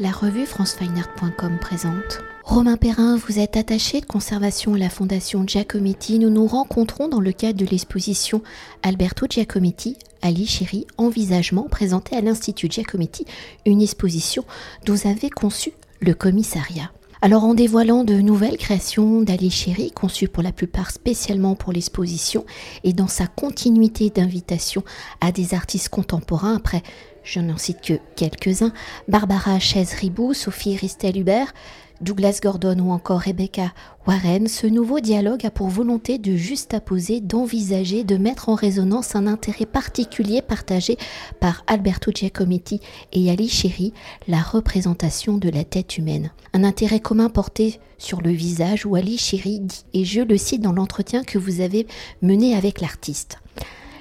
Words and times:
La 0.00 0.12
revue 0.12 0.46
francefineart.com 0.46 1.58
présente. 1.60 2.20
Romain 2.44 2.76
Perrin, 2.76 3.16
vous 3.16 3.40
êtes 3.40 3.56
attaché 3.56 4.00
de 4.00 4.06
conservation 4.06 4.74
à 4.74 4.78
la 4.78 4.90
Fondation 4.90 5.44
Giacometti. 5.44 6.20
Nous 6.20 6.30
nous 6.30 6.46
rencontrons 6.46 7.08
dans 7.08 7.18
le 7.18 7.32
cadre 7.32 7.58
de 7.58 7.68
l'exposition 7.68 8.40
Alberto 8.84 9.26
Giacometti, 9.28 9.96
Ali 10.22 10.46
Chéri, 10.46 10.86
Envisagement, 10.98 11.66
présentée 11.68 12.14
à 12.14 12.20
l'Institut 12.20 12.68
Giacometti, 12.70 13.26
une 13.66 13.82
exposition 13.82 14.44
dont 14.86 14.94
vous 14.94 15.08
avez 15.08 15.30
conçu 15.30 15.72
le 15.98 16.14
commissariat. 16.14 16.92
Alors 17.20 17.42
en 17.42 17.54
dévoilant 17.54 18.04
de 18.04 18.14
nouvelles 18.14 18.58
créations 18.58 19.22
d'Ali 19.22 19.50
Chéri, 19.50 19.90
conçues 19.90 20.28
pour 20.28 20.44
la 20.44 20.52
plupart 20.52 20.92
spécialement 20.92 21.56
pour 21.56 21.72
l'exposition, 21.72 22.46
et 22.84 22.92
dans 22.92 23.08
sa 23.08 23.26
continuité 23.26 24.10
d'invitation 24.10 24.84
à 25.20 25.32
des 25.32 25.54
artistes 25.54 25.88
contemporains, 25.88 26.54
après 26.54 26.84
je 27.28 27.40
n'en 27.40 27.58
cite 27.58 27.82
que 27.82 27.94
quelques-uns, 28.16 28.72
Barbara 29.06 29.58
Chaise-Ribou, 29.58 30.32
Sophie 30.32 30.76
Ristel-Hubert, 30.76 31.52
Douglas 32.00 32.38
Gordon 32.42 32.78
ou 32.78 32.90
encore 32.90 33.20
Rebecca 33.20 33.74
Warren, 34.06 34.46
ce 34.46 34.66
nouveau 34.66 35.00
dialogue 35.00 35.44
a 35.44 35.50
pour 35.50 35.68
volonté 35.68 36.16
de 36.16 36.36
juxtaposer, 36.36 37.20
d'envisager, 37.20 38.02
de 38.02 38.16
mettre 38.16 38.48
en 38.48 38.54
résonance 38.54 39.14
un 39.14 39.26
intérêt 39.26 39.66
particulier 39.66 40.40
partagé 40.40 40.96
par 41.38 41.64
Alberto 41.66 42.12
Giacometti 42.14 42.80
et 43.12 43.30
Ali 43.30 43.48
Chéri, 43.48 43.92
la 44.26 44.40
représentation 44.40 45.36
de 45.36 45.50
la 45.50 45.64
tête 45.64 45.98
humaine. 45.98 46.30
Un 46.54 46.64
intérêt 46.64 47.00
commun 47.00 47.28
porté 47.28 47.78
sur 47.98 48.22
le 48.22 48.30
visage 48.30 48.86
où 48.86 48.94
Ali 48.94 49.18
Chéri 49.18 49.60
dit, 49.60 49.84
et 49.92 50.04
je 50.06 50.22
le 50.22 50.38
cite 50.38 50.62
dans 50.62 50.72
l'entretien 50.72 51.24
que 51.24 51.36
vous 51.36 51.60
avez 51.60 51.86
mené 52.22 52.56
avec 52.56 52.80
l'artiste. 52.80 53.38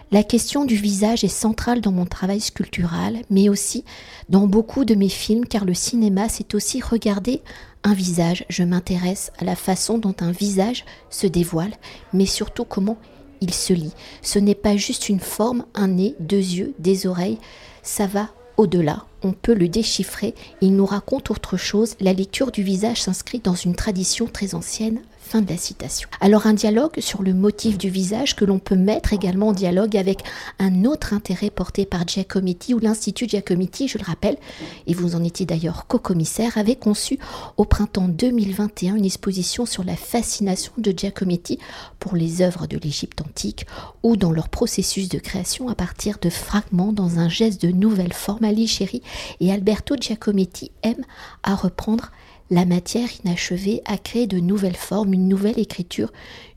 La 0.10 0.24
question 0.24 0.64
du 0.64 0.76
visage 0.76 1.26
est 1.26 1.28
centrale 1.28 1.82
dans 1.82 1.92
mon 1.92 2.06
travail 2.06 2.40
sculptural, 2.40 3.18
mais 3.30 3.50
aussi 3.50 3.84
dans 4.30 4.48
beaucoup 4.48 4.86
de 4.86 4.96
mes 4.96 5.10
films, 5.10 5.46
car 5.46 5.66
le 5.66 5.74
cinéma, 5.74 6.30
c'est 6.30 6.56
aussi 6.56 6.82
regarder 6.82 7.42
un 7.84 7.94
visage. 7.94 8.46
Je 8.48 8.64
m'intéresse 8.64 9.34
à 9.38 9.44
la 9.44 9.58
façon 9.58 9.98
dont 9.98 10.16
un 10.22 10.32
visage 10.32 10.86
se 11.10 11.28
dévoile, 11.28 11.74
mais 12.14 12.26
surtout 12.26 12.64
comment 12.64 12.98
il 13.42 13.54
se 13.54 13.74
lit. 13.74 13.92
Ce 14.22 14.40
n'est 14.40 14.56
pas 14.56 14.78
juste 14.78 15.10
une 15.10 15.20
forme, 15.20 15.66
un 15.76 15.90
nez, 15.90 16.16
deux 16.22 16.38
yeux, 16.38 16.74
des 16.80 17.06
oreilles, 17.06 17.40
ça 17.84 18.08
va 18.08 18.30
au-delà. 18.56 19.04
On 19.24 19.34
peut 19.34 19.54
le 19.54 19.68
déchiffrer, 19.68 20.36
il 20.62 20.74
nous 20.78 20.86
raconte 20.86 21.32
autre 21.32 21.58
chose. 21.58 21.96
La 22.00 22.14
lecture 22.14 22.54
du 22.54 22.64
visage 22.64 23.02
s'inscrit 23.02 23.40
dans 23.40 23.56
une 23.56 23.76
tradition 23.76 24.26
très 24.26 24.56
ancienne, 24.56 25.02
Fin 25.28 25.42
de 25.42 25.50
la 25.50 25.58
citation. 25.58 26.08
Alors 26.22 26.48
un 26.48 26.54
dialogue 26.54 27.02
sur 27.02 27.22
le 27.22 27.34
motif 27.34 27.78
du 27.78 27.90
visage 27.90 28.34
que 28.34 28.46
l'on 28.46 28.60
peut 28.60 28.78
mettre 28.78 29.12
également 29.12 29.50
en 29.50 29.52
dialogue 29.52 29.98
avec 29.98 30.20
un 30.58 30.86
autre 30.86 31.14
intérêt 31.14 31.50
porté 31.50 31.86
par 31.86 32.08
Giacometti 32.08 32.74
ou 32.74 32.80
l'Institut 32.80 33.28
Giacometti, 33.28 33.90
je 33.90 33.98
le 33.98 34.06
rappelle, 34.06 34.38
et 34.86 34.94
vous 34.94 35.16
en 35.16 35.24
étiez 35.26 35.46
d'ailleurs 35.46 35.86
co-commissaire, 35.88 36.58
avait 36.58 36.78
conçu 36.78 37.20
au 37.58 37.66
printemps 37.66 38.08
2021 38.08 38.96
une 38.96 39.04
exposition 39.04 39.66
sur 39.66 39.84
la 39.84 39.98
fascination 39.98 40.72
de 40.78 40.94
Giacometti 40.96 41.60
pour 42.00 42.16
les 42.16 42.42
œuvres 42.42 42.66
de 42.66 42.78
l'Égypte 42.78 43.20
antique 43.20 43.66
ou 44.04 44.16
dans 44.16 44.32
leur 44.32 44.48
processus 44.48 45.10
de 45.10 45.20
création 45.20 45.68
à 45.68 45.76
partir 45.76 46.20
de 46.22 46.30
fragments 46.30 46.94
dans 46.94 47.20
un 47.20 47.28
geste 47.28 47.62
de 47.62 47.72
nouvelle 47.74 48.14
forme. 48.14 48.46
Ali 48.46 48.66
Chéri 48.66 49.02
et 49.42 49.52
Alberto 49.52 49.98
Giacometti 50.00 50.72
aiment 50.84 51.06
à 51.44 51.54
reprendre 51.54 52.14
la 52.50 52.66
matière 52.66 53.10
inachevée 53.24 53.82
a 53.86 53.98
créé 53.98 54.28
de 54.28 54.40
nouvelles 54.40 54.76
formes, 54.76 55.14
une 55.14 55.28
nouvelle 55.28 55.60
écriture, 55.60 56.12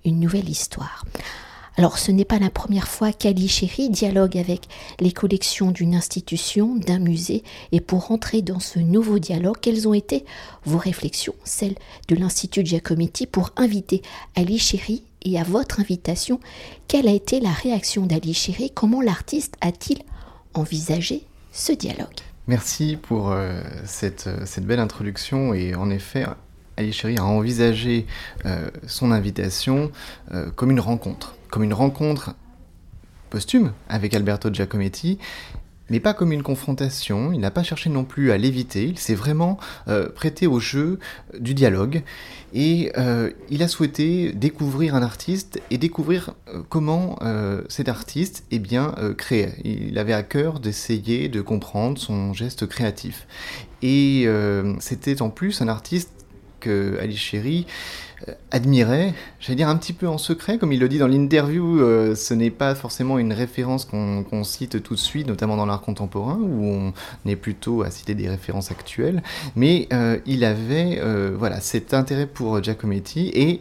une 0.05 0.20
nouvelle 0.20 0.48
histoire. 0.48 1.05
Alors 1.77 1.98
ce 1.98 2.10
n'est 2.10 2.24
pas 2.24 2.38
la 2.38 2.50
première 2.50 2.88
fois 2.88 3.12
qu'Ali 3.12 3.48
Chéri 3.48 3.91
dialogue 3.91 4.36
avec 4.36 4.62
les 4.98 5.12
collections 5.12 5.70
d'une 5.70 5.94
institution, 5.94 6.74
d'un 6.74 6.98
musée, 6.98 7.42
et 7.72 7.80
pour 7.80 8.11
entrer 8.11 8.42
dans 8.42 8.61
ce 8.61 8.78
nouveau 8.78 9.18
dialogue, 9.18 9.56
quelles 9.61 9.88
ont 9.88 9.94
été 9.94 10.24
vos 10.64 10.78
réflexions, 10.78 11.34
celles 11.44 11.77
de 12.08 12.16
l'Institut 12.16 12.66
Giacometti, 12.66 13.27
pour 13.27 13.50
inviter 13.56 14.02
Ali 14.34 14.58
Chéri 14.58 15.05
et 15.22 15.38
à 15.38 15.42
votre 15.42 15.80
invitation, 15.80 16.41
quelle 16.88 17.08
a 17.08 17.12
été 17.12 17.40
la 17.40 17.52
réaction 17.52 18.05
d'Ali 18.05 18.34
Chéri 18.34 18.70
Comment 18.74 19.00
l'artiste 19.00 19.55
a-t-il 19.61 20.02
envisagé 20.55 21.24
ce 21.52 21.73
dialogue? 21.73 22.08
Merci 22.50 22.98
pour 23.00 23.30
euh, 23.30 23.61
cette, 23.84 24.27
euh, 24.27 24.44
cette, 24.44 24.66
belle 24.66 24.80
introduction 24.80 25.55
et 25.55 25.77
en 25.77 25.88
effet, 25.88 26.27
Ali 26.77 26.92
Chéri 26.92 27.16
a 27.16 27.24
envisagé 27.24 28.08
euh, 28.44 28.68
son 28.88 29.12
invitation 29.12 29.92
comme 30.56 30.72
une 30.72 30.80
rencontre, 30.80 31.36
comme 31.48 31.62
une 31.62 31.72
rencontre 31.72 32.34
posthume 33.30 33.72
avec 33.88 34.14
Alberto 34.14 34.52
Giacometti 34.52 35.20
mais 35.90 36.01
pas 36.01 36.14
comme 36.14 36.33
une 36.33 36.42
confrontation, 36.42 37.33
il 37.33 37.40
n'a 37.40 37.51
pas 37.51 37.62
cherché 37.62 37.90
non 37.90 38.05
plus 38.05 38.30
à 38.30 38.39
l'éviter, 38.39 38.84
il 38.84 38.98
s'est 38.98 39.14
vraiment 39.14 39.58
euh, 39.89 40.08
prêté 40.08 40.46
au 40.46 40.61
jeu 40.61 40.98
du 41.39 41.52
dialogue, 41.52 42.02
et 42.55 42.92
euh, 42.96 43.30
il 43.51 43.62
a 43.62 43.68
souhaité 43.68 44.33
découvrir 44.33 44.95
un 44.95 45.02
artiste 45.02 45.61
et 45.70 45.79
découvrir 45.79 46.34
euh, 46.48 46.62
comment 46.68 47.18
cet 47.68 47.89
artiste 47.89 48.45
eh 48.50 48.58
bien, 48.58 48.95
créait. 49.18 49.55
Il 49.64 49.98
avait 49.98 50.12
à 50.12 50.23
cœur 50.23 50.61
d'essayer 50.61 51.29
de 51.29 51.40
comprendre 51.40 51.98
son 51.98 52.33
geste 52.33 52.67
créatif. 52.67 53.27
Et 53.83 54.27
c'était 54.79 55.23
en 55.23 55.30
plus 55.30 55.61
un 55.61 55.68
artiste 55.68 56.20
Ali 56.67 57.17
Chéri 57.17 57.67
euh, 58.29 58.33
admirait, 58.51 59.15
j'allais 59.39 59.57
dire 59.57 59.69
un 59.69 59.77
petit 59.77 59.95
peu 59.95 60.07
en 60.07 60.19
secret, 60.19 60.59
comme 60.59 60.73
il 60.73 60.81
le 60.81 60.89
dit 60.91 60.98
dans 60.98 61.07
l'interview, 61.07 61.81
euh, 61.81 62.15
ce 62.15 62.35
n'est 62.35 62.51
pas 62.51 62.75
forcément 62.75 63.19
une 63.19 63.33
référence 63.33 63.87
qu'on 63.87 64.45
cite 64.45 64.83
tout 64.83 64.95
de 64.95 64.98
suite, 64.98 65.27
notamment 65.27 65.57
dans 65.57 65.65
l'art 65.65 65.81
contemporain, 65.81 66.39
où 66.39 66.65
on 66.67 66.93
est 67.27 67.37
plutôt 67.37 67.83
à 67.83 67.91
citer 67.91 68.15
des 68.15 68.29
références 68.29 68.71
actuelles, 68.71 69.23
mais 69.57 69.89
euh, 69.93 70.19
il 70.27 70.45
avait 70.45 71.01
voilà, 71.35 71.61
cet 71.61 71.95
intérêt 71.95 72.27
pour 72.27 72.63
Giacometti 72.63 73.31
et 73.33 73.61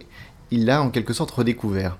il 0.52 0.66
l'a 0.66 0.82
en 0.82 0.90
quelque 0.90 1.14
sorte 1.14 1.32
redécouvert 1.32 1.98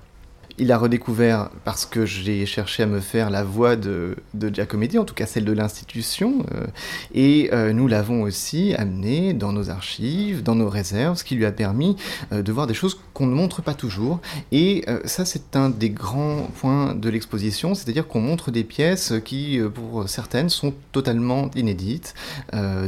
il 0.58 0.72
a 0.72 0.78
redécouvert 0.78 1.50
parce 1.64 1.86
que 1.86 2.06
j'ai 2.06 2.46
cherché 2.46 2.82
à 2.82 2.86
me 2.86 3.00
faire 3.00 3.30
la 3.30 3.44
voix 3.44 3.76
de, 3.76 4.16
de 4.34 4.52
Giacometti, 4.52 4.98
en 4.98 5.04
tout 5.04 5.14
cas 5.14 5.26
celle 5.26 5.44
de 5.44 5.52
l'institution, 5.52 6.44
euh, 6.54 6.66
et 7.14 7.50
euh, 7.52 7.72
nous 7.72 7.88
l'avons 7.88 8.22
aussi 8.22 8.74
amené 8.74 9.32
dans 9.32 9.52
nos 9.52 9.70
archives, 9.70 10.42
dans 10.42 10.54
nos 10.54 10.68
réserves, 10.68 11.16
ce 11.16 11.24
qui 11.24 11.34
lui 11.34 11.44
a 11.44 11.52
permis 11.52 11.96
euh, 12.32 12.42
de 12.42 12.52
voir 12.52 12.66
des 12.66 12.74
choses 12.74 13.00
qu'on 13.14 13.26
ne 13.26 13.34
montre 13.34 13.62
pas 13.62 13.74
toujours. 13.74 14.20
Et 14.52 14.84
ça, 15.04 15.24
c'est 15.24 15.56
un 15.56 15.68
des 15.68 15.90
grands 15.90 16.48
points 16.60 16.94
de 16.94 17.08
l'exposition, 17.08 17.74
c'est-à-dire 17.74 18.06
qu'on 18.06 18.20
montre 18.20 18.50
des 18.50 18.64
pièces 18.64 19.12
qui, 19.24 19.60
pour 19.74 20.08
certaines, 20.08 20.48
sont 20.48 20.74
totalement 20.92 21.50
inédites, 21.54 22.14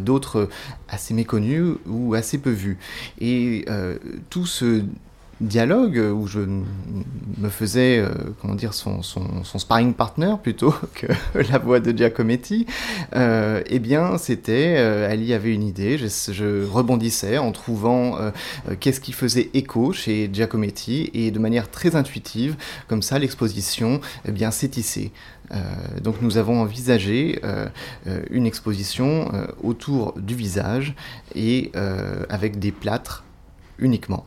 d'autres 0.00 0.49
assez 0.89 1.15
méconnues 1.15 1.75
ou 1.87 2.15
assez 2.15 2.39
peu 2.39 2.50
vues. 2.50 2.79
Et 3.21 3.67
tout 4.31 4.47
ce 4.47 4.83
dialogue 5.42 5.98
où 5.98 6.26
je 6.26 6.41
me 6.41 7.48
faisais, 7.48 7.98
euh, 7.98 8.08
comment 8.41 8.54
dire, 8.54 8.75
son, 8.75 9.03
son, 9.03 9.44
son, 9.44 9.58
sparring 9.58 9.94
partner 9.94 10.34
plutôt 10.42 10.75
que 10.94 11.06
la 11.34 11.58
voix 11.58 11.80
de 11.80 11.97
Giacometti, 11.97 12.66
euh, 13.14 13.62
eh 13.66 13.78
bien, 13.78 14.19
c'était, 14.19 14.76
euh, 14.78 15.10
Ali 15.10 15.34
avait 15.34 15.52
une 15.52 15.62
idée, 15.62 15.98
je, 15.98 16.64
rebondissais 16.64 17.38
en 17.38 17.52
trouvant 17.52 18.19
euh, 18.19 18.31
qu'est-ce 18.78 19.00
qui 19.00 19.12
faisait 19.12 19.50
écho 19.54 19.92
chez 19.92 20.31
Giacometti 20.32 21.10
et 21.14 21.31
de 21.31 21.38
manière 21.38 21.70
très 21.70 21.97
intuitive, 21.97 22.56
comme 22.88 23.02
ça, 23.02 23.19
l'exposition, 23.19 24.00
eh 24.26 24.32
bien, 24.32 24.50
s'est 24.50 24.69
tissée. 24.69 25.12
donc 26.02 26.22
nous 26.22 26.38
avons 26.38 26.60
envisagé 26.62 27.41
une 28.31 28.47
exposition 28.47 29.31
autour 29.62 30.14
du 30.16 30.34
visage 30.34 30.94
et 31.34 31.72
avec 32.31 32.58
des 32.58 32.72
plâtres 32.72 33.25
uniquement. 33.78 34.25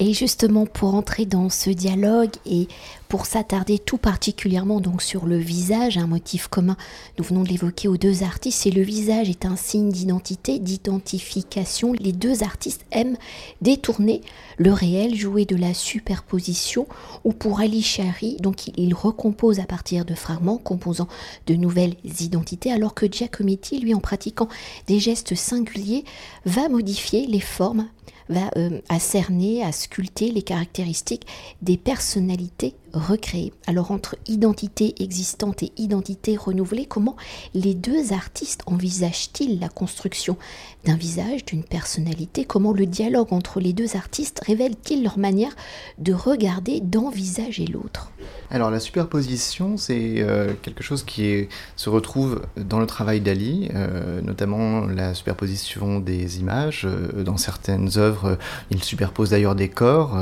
Et 0.00 0.14
justement, 0.14 0.64
pour 0.64 0.94
entrer 0.94 1.26
dans 1.26 1.50
ce 1.50 1.70
dialogue 1.70 2.30
et 2.46 2.68
pour 3.08 3.26
s'attarder 3.26 3.80
tout 3.80 3.98
particulièrement 3.98 4.80
donc 4.80 5.02
sur 5.02 5.26
le 5.26 5.38
visage, 5.38 5.98
un 5.98 6.06
motif 6.06 6.46
commun, 6.46 6.76
nous 7.18 7.24
venons 7.24 7.42
de 7.42 7.48
l'évoquer 7.48 7.88
aux 7.88 7.96
deux 7.96 8.22
artistes, 8.22 8.60
c'est 8.62 8.70
le 8.70 8.82
visage 8.82 9.28
est 9.28 9.44
un 9.44 9.56
signe 9.56 9.90
d'identité, 9.90 10.60
d'identification. 10.60 11.94
Les 11.94 12.12
deux 12.12 12.44
artistes 12.44 12.84
aiment 12.92 13.16
détourner 13.60 14.20
le 14.56 14.72
réel, 14.72 15.16
jouer 15.16 15.46
de 15.46 15.56
la 15.56 15.74
superposition, 15.74 16.86
ou 17.24 17.32
pour 17.32 17.58
Ali 17.58 17.82
Shari, 17.82 18.36
donc 18.36 18.68
il 18.76 18.94
recompose 18.94 19.58
à 19.58 19.64
partir 19.64 20.04
de 20.04 20.14
fragments, 20.14 20.58
composant 20.58 21.08
de 21.48 21.54
nouvelles 21.54 21.96
identités, 22.04 22.70
alors 22.70 22.94
que 22.94 23.06
Giacometti, 23.10 23.80
lui, 23.80 23.94
en 23.94 24.00
pratiquant 24.00 24.48
des 24.86 25.00
gestes 25.00 25.34
singuliers, 25.34 26.04
va 26.44 26.68
modifier 26.68 27.26
les 27.26 27.40
formes 27.40 27.88
va 28.28 28.50
euh, 28.56 28.80
à 28.88 28.98
cerner, 28.98 29.62
à 29.62 29.72
sculpter 29.72 30.30
les 30.30 30.42
caractéristiques 30.42 31.26
des 31.62 31.76
personnalités 31.76 32.74
recréées. 32.92 33.52
Alors 33.66 33.90
entre 33.90 34.16
identité 34.26 35.02
existante 35.02 35.62
et 35.62 35.72
identité 35.76 36.36
renouvelée, 36.36 36.86
comment 36.86 37.16
les 37.54 37.74
deux 37.74 38.12
artistes 38.12 38.62
envisagent-ils 38.66 39.58
la 39.60 39.68
construction 39.68 40.36
d'un 40.84 40.96
visage, 40.96 41.44
d'une 41.44 41.64
personnalité? 41.64 42.44
Comment 42.44 42.72
le 42.72 42.86
dialogue 42.86 43.32
entre 43.32 43.60
les 43.60 43.72
deux 43.72 43.96
artistes 43.96 44.40
révèle-t-il 44.46 45.02
leur 45.02 45.18
manière 45.18 45.54
de 45.98 46.12
regarder, 46.12 46.80
d'envisager 46.80 47.66
l'autre? 47.66 48.10
Alors 48.50 48.70
la 48.70 48.80
superposition, 48.80 49.76
c'est 49.76 50.16
euh, 50.18 50.54
quelque 50.62 50.82
chose 50.82 51.02
qui 51.02 51.48
se 51.76 51.90
retrouve 51.90 52.40
dans 52.56 52.80
le 52.80 52.86
travail 52.86 53.20
d'Ali, 53.20 53.68
euh, 53.74 54.22
notamment 54.22 54.86
la 54.86 55.12
superposition 55.12 56.00
des 56.00 56.40
images. 56.40 56.86
Euh, 56.86 57.22
dans 57.22 57.36
certaines 57.36 57.98
œuvres, 57.98 58.38
il 58.70 58.82
superpose 58.82 59.30
d'ailleurs 59.30 59.54
des 59.54 59.68
corps. 59.68 60.18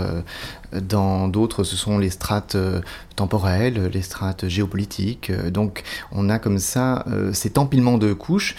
dans 0.72 1.28
d'autres, 1.28 1.62
ce 1.62 1.76
sont 1.76 1.98
les 1.98 2.10
strates 2.10 2.55
temporelles, 3.14 3.90
les 3.92 4.02
strates 4.02 4.48
géopolitiques. 4.48 5.32
donc 5.50 5.82
on 6.12 6.28
a 6.28 6.38
comme 6.38 6.58
ça 6.58 7.04
cet 7.32 7.58
empilement 7.58 7.98
de 7.98 8.12
couches 8.12 8.56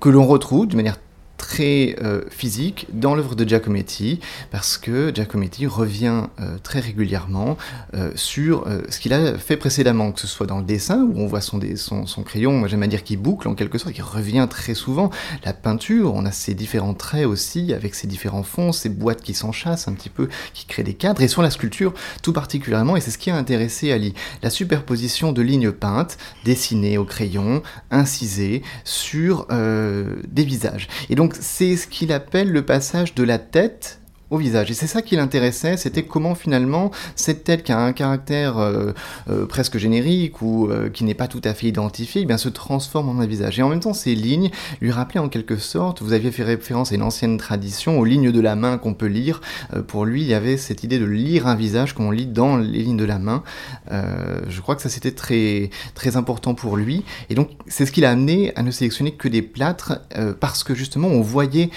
que 0.00 0.08
l'on 0.08 0.26
retrouve 0.26 0.68
de 0.68 0.76
manière 0.76 0.98
très 1.42 1.96
euh, 2.00 2.22
physique 2.30 2.86
dans 2.92 3.16
l'œuvre 3.16 3.34
de 3.34 3.46
Giacometti, 3.46 4.20
parce 4.52 4.78
que 4.78 5.12
Giacometti 5.12 5.66
revient 5.66 6.22
euh, 6.40 6.56
très 6.62 6.78
régulièrement 6.78 7.58
euh, 7.94 8.12
sur 8.14 8.64
ce 8.88 9.00
qu'il 9.00 9.12
a 9.12 9.36
fait 9.36 9.56
précédemment, 9.56 10.12
que 10.12 10.20
ce 10.20 10.28
soit 10.28 10.46
dans 10.46 10.58
le 10.58 10.64
dessin, 10.64 11.02
où 11.02 11.20
on 11.20 11.26
voit 11.26 11.40
son, 11.40 11.60
son, 11.76 12.22
crayon, 12.22 12.66
j'aime 12.68 12.84
à 12.84 12.86
dire 12.86 13.02
qu'il 13.02 13.18
boucle 13.18 13.48
en 13.48 13.54
quelque 13.54 13.76
sorte, 13.76 13.92
qui 13.92 14.02
revient 14.02 14.46
très 14.48 14.74
souvent. 14.74 15.10
La 15.44 15.52
peinture, 15.52 16.14
on 16.14 16.24
a 16.24 16.30
ces 16.30 16.54
différents 16.54 16.94
traits 16.94 17.26
aussi, 17.26 17.72
avec 17.72 17.96
ces 17.96 18.06
différents 18.06 18.44
fonds, 18.44 18.70
ces 18.70 18.88
boîtes 18.88 19.20
qui 19.20 19.34
s'enchassent 19.34 19.88
un 19.88 19.94
petit 19.94 20.10
peu, 20.10 20.28
qui 20.54 20.66
créent 20.66 20.84
des 20.84 20.94
cadres, 20.94 21.22
et 21.22 21.28
sur 21.28 21.42
la 21.42 21.50
sculpture 21.50 21.92
tout 22.22 22.32
particulièrement, 22.32 22.96
et 22.96 23.00
c'est 23.00 23.10
ce 23.10 23.18
qui 23.18 23.30
a 23.30 23.36
intéressé 23.36 23.90
Ali, 23.90 24.14
la 24.44 24.50
superposition 24.50 25.32
de 25.32 25.42
lignes 25.42 25.72
peintes, 25.72 26.18
dessinées 26.44 26.98
au 26.98 27.04
crayon, 27.04 27.62
incisées, 27.90 28.62
sur 28.84 29.48
des 29.48 30.44
visages. 30.44 30.88
Et 31.10 31.16
donc 31.16 31.31
c'est 31.40 31.76
ce 31.76 31.86
qu'il 31.86 32.12
appelle 32.12 32.50
le 32.50 32.64
passage 32.64 33.14
de 33.14 33.22
la 33.22 33.38
tête 33.38 34.01
visage. 34.36 34.70
Et 34.70 34.74
c'est 34.74 34.86
ça 34.86 35.02
qui 35.02 35.16
l'intéressait, 35.16 35.76
c'était 35.76 36.02
comment 36.02 36.34
finalement 36.34 36.90
cette 37.16 37.44
tête 37.44 37.62
qui 37.62 37.72
a 37.72 37.78
un 37.78 37.92
caractère 37.92 38.58
euh, 38.58 38.92
euh, 39.30 39.46
presque 39.46 39.78
générique 39.78 40.42
ou 40.42 40.68
euh, 40.68 40.88
qui 40.88 41.04
n'est 41.04 41.14
pas 41.14 41.28
tout 41.28 41.40
à 41.44 41.54
fait 41.54 41.66
identifié, 41.68 42.22
eh 42.22 42.24
bien 42.24 42.38
se 42.38 42.48
transforme 42.48 43.08
en 43.08 43.20
un 43.20 43.26
visage. 43.26 43.58
Et 43.58 43.62
en 43.62 43.68
même 43.68 43.80
temps, 43.80 43.94
ces 43.94 44.14
lignes 44.14 44.50
lui 44.80 44.90
rappelaient 44.90 45.20
en 45.20 45.28
quelque 45.28 45.56
sorte, 45.56 46.02
vous 46.02 46.12
aviez 46.12 46.30
fait 46.30 46.42
référence 46.42 46.92
à 46.92 46.94
une 46.94 47.02
ancienne 47.02 47.36
tradition, 47.36 47.98
aux 47.98 48.04
lignes 48.04 48.32
de 48.32 48.40
la 48.40 48.56
main 48.56 48.78
qu'on 48.78 48.94
peut 48.94 49.06
lire. 49.06 49.40
pour 49.86 50.04
lui, 50.04 50.22
il 50.22 50.28
y 50.28 50.34
avait 50.34 50.56
cette 50.56 50.84
idée 50.84 50.98
de 50.98 51.04
lire 51.04 51.46
un 51.46 51.54
visage 51.54 51.94
qu'on 51.94 52.10
lit 52.10 52.26
dans 52.26 52.56
les 52.56 52.82
lignes 52.82 52.96
de 52.96 53.04
la 53.04 53.18
main. 53.18 53.42
je 53.90 54.60
crois 54.60 54.76
que 54.76 54.82
ça 54.82 54.88
c'était 54.88 55.12
très 55.12 55.70
très 55.94 56.16
important 56.16 56.54
pour 56.54 56.76
lui. 56.76 57.04
Et 57.30 57.34
donc 57.34 57.50
c'est 57.66 57.86
ce 57.86 57.92
qui 57.92 58.00
l'a 58.00 58.10
amené 58.10 58.52
à 58.56 58.62
ne 58.62 58.70
sélectionner 58.70 59.12
que 59.12 59.28
des 59.28 59.42
plâtres 59.42 60.00
parce 60.40 60.64
que 60.64 60.74
justement 60.74 61.08
on 61.08 61.20
voyait 61.20 61.70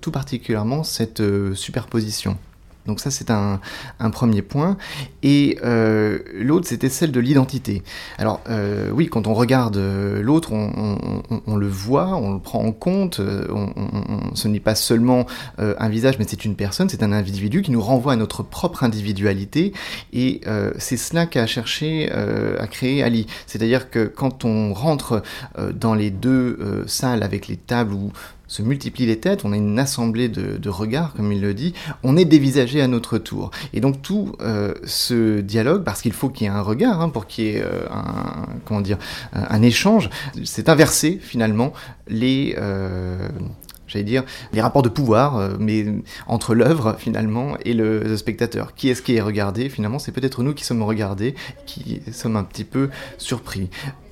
tout 0.00 0.10
particulièrement 0.10 0.82
cette 0.82 1.22
superposition. 1.60 2.36
Donc 2.86 3.00
ça, 3.00 3.10
c'est 3.10 3.30
un, 3.30 3.60
premier 4.10 4.42
point. 4.42 4.76
Et 5.22 5.58
euh, 5.64 6.18
l'autre, 6.34 6.66
c'était 6.66 6.88
celle 6.88 7.12
de 7.12 7.20
l'identité. 7.20 7.82
Alors 8.18 8.40
euh, 8.48 8.90
oui, 8.90 9.08
quand 9.08 9.26
on 9.26 9.34
regarde 9.34 9.76
euh, 9.76 10.20
l'autre, 10.22 10.52
on, 10.52 11.56
le 11.56 11.68
voit, 11.68 12.16
on 12.16 12.34
le 12.34 12.40
prend 12.40 12.64
en 12.64 12.72
compte. 12.72 13.20
ce 14.34 14.48
n'est 14.48 14.60
pas 14.60 14.74
seulement 14.74 15.26
un 15.58 15.88
visage, 15.88 16.18
mais 16.18 16.24
c'est 16.26 16.44
une 16.44 16.56
personne, 16.56 16.88
c'est 16.88 17.02
un 17.02 17.12
individu 17.12 17.62
qui 17.62 17.70
nous 17.70 17.80
renvoie 17.80 18.14
à 18.14 18.16
notre 18.16 18.42
propre 18.42 18.82
individualité. 18.82 19.72
Et 20.12 20.40
c'est 20.78 20.96
cela 20.96 21.26
qu'a 21.26 21.46
cherché 21.46 22.10
à 22.10 22.66
créer 22.66 23.02
Ali. 23.02 23.26
C'est-à-dire 23.46 23.90
que 23.90 24.06
quand 24.06 24.44
on 24.44 24.72
rentre 24.72 25.22
dans 25.74 25.94
les 25.94 26.10
deux 26.10 26.84
salles 26.86 27.22
avec 27.22 27.46
les 27.46 27.56
tables 27.56 27.92
où 27.92 28.10
se 28.50 28.62
multiplient 28.62 29.06
les 29.06 29.20
têtes, 29.20 29.44
on 29.44 29.52
a 29.52 29.56
une 29.56 29.78
assemblée 29.78 30.28
de, 30.28 30.68
regards, 30.68 31.14
comme 31.14 31.30
il 31.30 31.40
le 31.40 31.54
dit, 31.54 31.72
on 32.02 32.16
est 32.16 32.24
dévisagé 32.24 32.82
à 32.82 32.88
notre 32.88 33.16
tour. 33.16 33.52
Et 33.72 33.80
donc 33.80 34.02
tout 34.02 34.32
euh, 34.40 34.74
ce 34.84 35.40
dialogue, 35.40 35.84
parce 35.84 36.02
qu'il 36.02 36.12
faut 36.12 36.30
qu'il 36.30 36.48
y 36.48 36.50
ait 36.50 36.52
un 36.52 36.60
regard, 36.60 37.00
hein, 37.00 37.10
pour 37.10 37.28
qu'il 37.28 37.44
y 37.44 37.48
ait 37.50 37.62
euh, 37.62 37.86
un, 37.92 38.48
comment 38.64 38.80
dire, 38.80 38.98
un 39.32 39.62
échange, 39.62 40.10
c'est 40.44 40.68
inversé 40.68 41.20
finalement 41.22 41.72
les... 42.08 42.56
Euh, 42.58 43.28
j'allais 43.86 44.04
dire, 44.04 44.24
les 44.52 44.60
rapports 44.60 44.82
de 44.82 44.88
pouvoir, 44.88 45.50
mais 45.58 45.84
entre 46.28 46.54
l'œuvre 46.54 46.94
finalement 46.96 47.56
et 47.64 47.74
le, 47.74 48.16
spectateur. 48.16 48.74
Qui 48.76 48.88
est-ce 48.88 49.02
qui 49.02 49.16
est 49.16 49.20
regardé? 49.20 49.68
Finalement, 49.68 49.98
c'est 49.98 50.12
peut-être 50.12 50.44
nous 50.44 50.54
qui 50.54 50.64
sommes 50.64 50.84
regardés, 50.84 51.34
qui 51.66 52.00
sommes 52.12 52.36
un 52.36 52.44
petit 52.44 52.62
peu 52.62 52.90
surpris. 53.18 53.68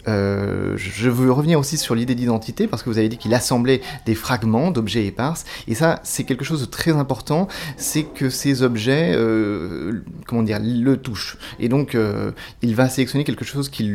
Euh, 0.09 0.75
je 0.77 1.11
veux 1.11 1.31
revenir 1.31 1.59
aussi 1.59 1.77
sur 1.77 1.95
l'idée 1.95 2.15
d'identité 2.15 2.67
parce 2.67 2.83
que 2.83 2.89
vous 2.89 2.99
avez 2.99 3.09
dit 3.09 3.19
qu'il 3.19 3.35
assemblait 3.35 3.83
des 4.07 4.15
fragments 4.15 4.71
d'objets 4.71 5.07
épars 5.07 5.37
et 5.67 5.75
ça 5.75 6.01
c'est 6.03 6.25
quelque 6.25 6.45
chose 6.45 6.61
de 6.63 6.67
très 6.67 6.93
important, 6.93 7.47
c'est 7.77 8.05
que 8.05 8.31
ces 8.31 8.63
objets, 8.63 9.13
euh, 9.15 10.03
comment 10.27 10.43
dire, 10.43 10.59
le 10.63 10.97
touchent. 10.97 11.37
Et 11.61 11.69
donc 11.69 11.95
euh, 11.95 12.33
il 12.63 12.75
va 12.75 12.89
sélectionner 12.89 13.25
quelque 13.25 13.45
chose 13.45 13.69
qui 13.69 13.93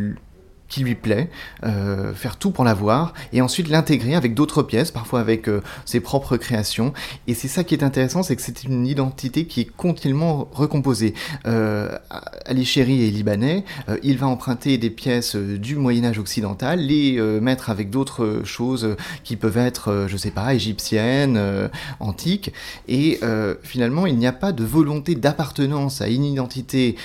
qui 0.73 0.83
lui 0.83 0.95
plaît, 0.95 1.29
euh, 1.63 2.15
faire 2.15 2.37
tout 2.37 2.49
pour 2.49 2.63
l'avoir, 2.63 3.13
et 3.31 3.41
ensuite 3.41 3.69
l'intégrer 3.69 4.15
avec 4.15 4.33
d'autres 4.33 4.63
pièces, 4.63 4.89
parfois 4.89 5.19
avec 5.19 5.47
euh, 5.47 5.61
ses 5.85 5.99
propres 5.99 6.35
créations. 6.35 6.93
Et 7.27 7.35
c'est 7.35 7.47
ça 7.47 7.63
qui 7.63 7.75
est 7.75 7.83
intéressant, 7.83 8.23
c'est 8.23 8.35
que 8.35 8.41
c'est 8.41 8.63
une 8.63 8.87
identité 8.87 9.45
qui 9.45 9.61
est 9.61 9.69
continuellement 9.69 10.49
recomposée. 10.51 11.13
Euh, 11.45 11.95
Ali 12.47 12.65
Chéri 12.65 13.07
est 13.07 13.11
libanais, 13.11 13.65
euh, 13.87 13.97
il 14.01 14.17
va 14.17 14.25
emprunter 14.25 14.79
des 14.79 14.89
pièces 14.89 15.35
du 15.35 15.75
Moyen 15.75 16.05
Âge 16.05 16.17
occidental, 16.17 16.79
les 16.79 17.21
mettre 17.39 17.69
avec 17.69 17.91
d'autres 17.91 18.41
choses 18.43 18.95
qui 19.23 19.35
peuvent 19.35 19.57
être, 19.57 20.07
je 20.07 20.17
sais 20.17 20.31
pas, 20.31 20.55
égyptiennes, 20.55 21.69
antiques, 21.99 22.51
et 22.87 23.19
finalement 23.61 24.07
il 24.07 24.17
n'y 24.17 24.27
a 24.27 24.31
pas 24.31 24.51
de 24.51 24.63
volonté 24.63 25.15
d'appartenance 25.15 26.01
à 26.01 26.07
une 26.07 26.23
identité 26.23 26.95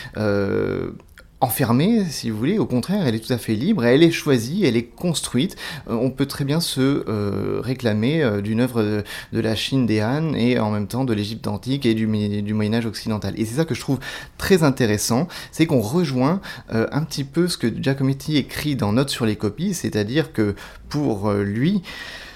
enfermée, 1.40 2.04
si 2.10 2.30
vous 2.30 2.38
voulez. 2.38 2.58
Au 2.58 2.66
contraire, 2.66 3.06
elle 3.06 3.14
est 3.14 3.20
tout 3.20 3.32
à 3.32 3.38
fait 3.38 3.54
libre, 3.54 3.84
elle 3.84 4.02
est 4.02 4.10
choisie, 4.10 4.64
elle 4.64 4.76
est 4.76 4.84
construite. 4.84 5.56
Euh, 5.88 5.94
on 5.94 6.10
peut 6.10 6.26
très 6.26 6.44
bien 6.44 6.60
se 6.60 7.04
euh, 7.08 7.60
réclamer 7.60 8.22
euh, 8.22 8.40
d'une 8.40 8.60
œuvre 8.60 9.04
de, 9.32 9.40
la 9.40 9.54
Chine 9.54 9.86
des 9.86 10.02
Han 10.02 10.34
et 10.34 10.58
en 10.58 10.70
même 10.70 10.88
temps 10.88 11.04
de 11.04 11.12
l'Égypte 11.12 11.46
antique 11.46 11.86
et 11.86 11.94
du, 11.94 12.06
Moyen 12.06 12.74
Âge 12.74 12.86
occidental. 12.86 13.34
Et 13.36 13.44
c'est 13.44 13.56
ça 13.56 13.64
que 13.64 13.74
je 13.74 13.80
trouve 13.80 14.00
très 14.36 14.62
intéressant, 14.62 15.28
c'est 15.52 15.66
qu'on 15.66 15.80
rejoint 15.80 16.40
un 16.70 17.02
petit 17.02 17.24
peu 17.24 17.48
ce 17.48 17.56
que 17.56 17.68
Giacometti 17.68 18.36
écrit 18.36 18.76
dans 18.76 18.92
Notes 18.92 19.10
sur 19.10 19.26
les 19.26 19.36
copies, 19.36 19.74
c'est-à-dire 19.74 20.32
que 20.32 20.54
pour 20.88 21.30
lui, 21.32 21.82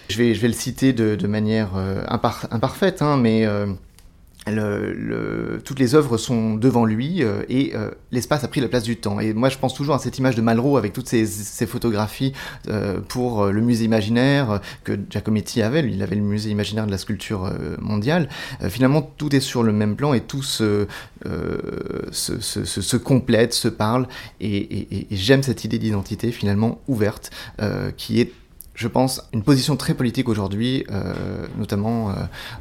je 0.08 0.19
vais, 0.19 0.34
je 0.34 0.40
vais 0.40 0.49
le 0.49 0.54
citer 0.54 0.93
de, 0.93 1.26
manière 1.26 1.70
imparfaite, 2.08 3.02
hein, 3.02 3.16
mais 3.16 3.46
toutes 4.44 5.79
les 5.79 5.94
œuvres 5.94 6.17
sont 6.17 6.55
devant 6.55 6.85
lui 6.85 7.23
euh, 7.23 7.43
et 7.49 7.73
euh, 7.75 7.91
l'espace 8.11 8.43
a 8.43 8.49
pris 8.49 8.61
la 8.61 8.69
place 8.69 8.83
du 8.83 8.97
temps. 8.97 9.21
Et 9.21 9.33
moi, 9.33 9.49
je 9.49 9.59
pense 9.59 9.75
toujours 9.75 9.94
à 9.94 9.99
cette 9.99 10.19
image 10.19 10.35
de 10.35 10.43
Malraux 10.43 10.77
avec 10.77 10.93
toutes 10.93 11.09
ces, 11.09 11.27
photographies 11.67 12.33
euh, 12.69 13.00
pour 13.00 13.47
le 13.47 13.61
musée 13.61 13.85
imaginaire 13.85 14.61
que 14.85 14.99
Giacometti 15.09 15.62
avait. 15.62 15.89
Il 15.89 16.03
avait 16.03 16.17
le 16.17 16.23
musée 16.23 16.50
imaginaire 16.50 16.87
de 16.87 16.91
la 16.91 16.99
sculpture 16.99 17.53
mondiale. 17.81 18.28
finalement, 18.69 19.02
tout 19.02 19.35
est 19.35 19.40
sur 19.40 19.62
le 19.62 19.73
même 19.73 19.97
plan 19.97 20.12
et 20.12 20.21
tout 20.21 20.43
se, 20.43 20.87
complète, 22.99 23.55
se 23.55 23.69
parle. 23.69 24.09
Et 24.40 25.07
j'aime 25.11 25.43
cette 25.43 25.64
idée 25.64 25.78
d'identité 25.78 26.33
finalement 26.33 26.81
ouverte 26.88 27.31
qui 27.97 28.21
est 28.21 28.33
je 28.75 28.88
pense, 28.88 29.23
une 29.35 29.43
position 29.43 29.76
très 29.76 29.93
politique 29.95 30.28
aujourd'hui, 30.28 30.85
notamment 31.59 32.14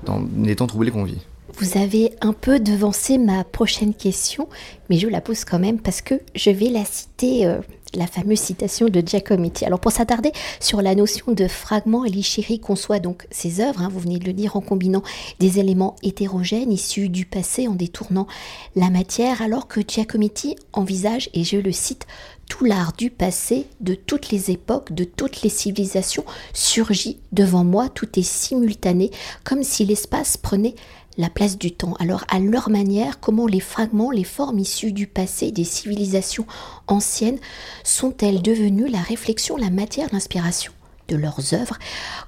dans 0.05 0.23
les 0.37 0.55
temps 0.57 0.67
troublés 0.67 0.91
qu'on 0.91 1.05
vit. 1.05 1.21
Vous 1.57 1.77
avez 1.77 2.13
un 2.21 2.33
peu 2.33 2.59
devancé 2.59 3.17
ma 3.17 3.43
prochaine 3.43 3.93
question, 3.93 4.47
mais 4.89 4.97
je 4.97 5.07
la 5.07 5.21
pose 5.21 5.45
quand 5.45 5.59
même 5.59 5.79
parce 5.79 6.01
que 6.01 6.15
je 6.33 6.49
vais 6.49 6.69
la 6.69 6.85
citer, 6.85 7.45
euh, 7.45 7.59
la 7.93 8.07
fameuse 8.07 8.39
citation 8.39 8.87
de 8.87 9.01
Giacometti. 9.05 9.65
Alors 9.65 9.79
pour 9.79 9.91
s'attarder 9.91 10.31
sur 10.59 10.81
la 10.81 10.95
notion 10.95 11.33
de 11.33 11.47
fragment, 11.47 12.03
Alichiri 12.03 12.59
conçoit 12.59 12.99
donc 12.99 13.27
ses 13.31 13.59
œuvres, 13.59 13.81
hein, 13.81 13.89
vous 13.91 13.99
venez 13.99 14.17
de 14.17 14.25
le 14.25 14.33
dire, 14.33 14.55
en 14.55 14.61
combinant 14.61 15.03
des 15.39 15.59
éléments 15.59 15.95
hétérogènes 16.03 16.71
issus 16.71 17.09
du 17.09 17.25
passé, 17.25 17.67
en 17.67 17.75
détournant 17.75 18.27
la 18.75 18.89
matière, 18.89 19.41
alors 19.41 19.67
que 19.67 19.81
Giacometti 19.81 20.55
envisage, 20.73 21.29
et 21.33 21.43
je 21.43 21.57
le 21.57 21.71
cite, 21.71 22.07
tout 22.49 22.65
l'art 22.65 22.91
du 22.97 23.09
passé, 23.09 23.65
de 23.79 23.93
toutes 23.93 24.29
les 24.29 24.51
époques, 24.51 24.93
de 24.93 25.05
toutes 25.05 25.41
les 25.41 25.49
civilisations 25.49 26.25
surgit 26.53 27.17
devant 27.31 27.63
moi, 27.63 27.87
tout 27.87 28.19
est 28.19 28.23
simultané, 28.23 29.09
comme 29.45 29.63
si 29.63 29.85
l'espace 29.85 30.35
prenait 30.35 30.75
la 31.17 31.29
place 31.29 31.57
du 31.57 31.71
temps. 31.71 31.93
Alors 31.99 32.25
à 32.29 32.39
leur 32.39 32.69
manière, 32.69 33.19
comment 33.19 33.47
les 33.47 33.59
fragments, 33.59 34.11
les 34.11 34.23
formes 34.23 34.59
issues 34.59 34.91
du 34.91 35.07
passé 35.07 35.51
des 35.51 35.63
civilisations 35.63 36.45
anciennes 36.87 37.39
sont-elles 37.83 38.41
devenues 38.41 38.89
la 38.89 39.01
réflexion, 39.01 39.57
la 39.57 39.69
matière, 39.69 40.09
l'inspiration 40.11 40.71
de 41.07 41.15
leurs 41.15 41.53
œuvres? 41.53 41.77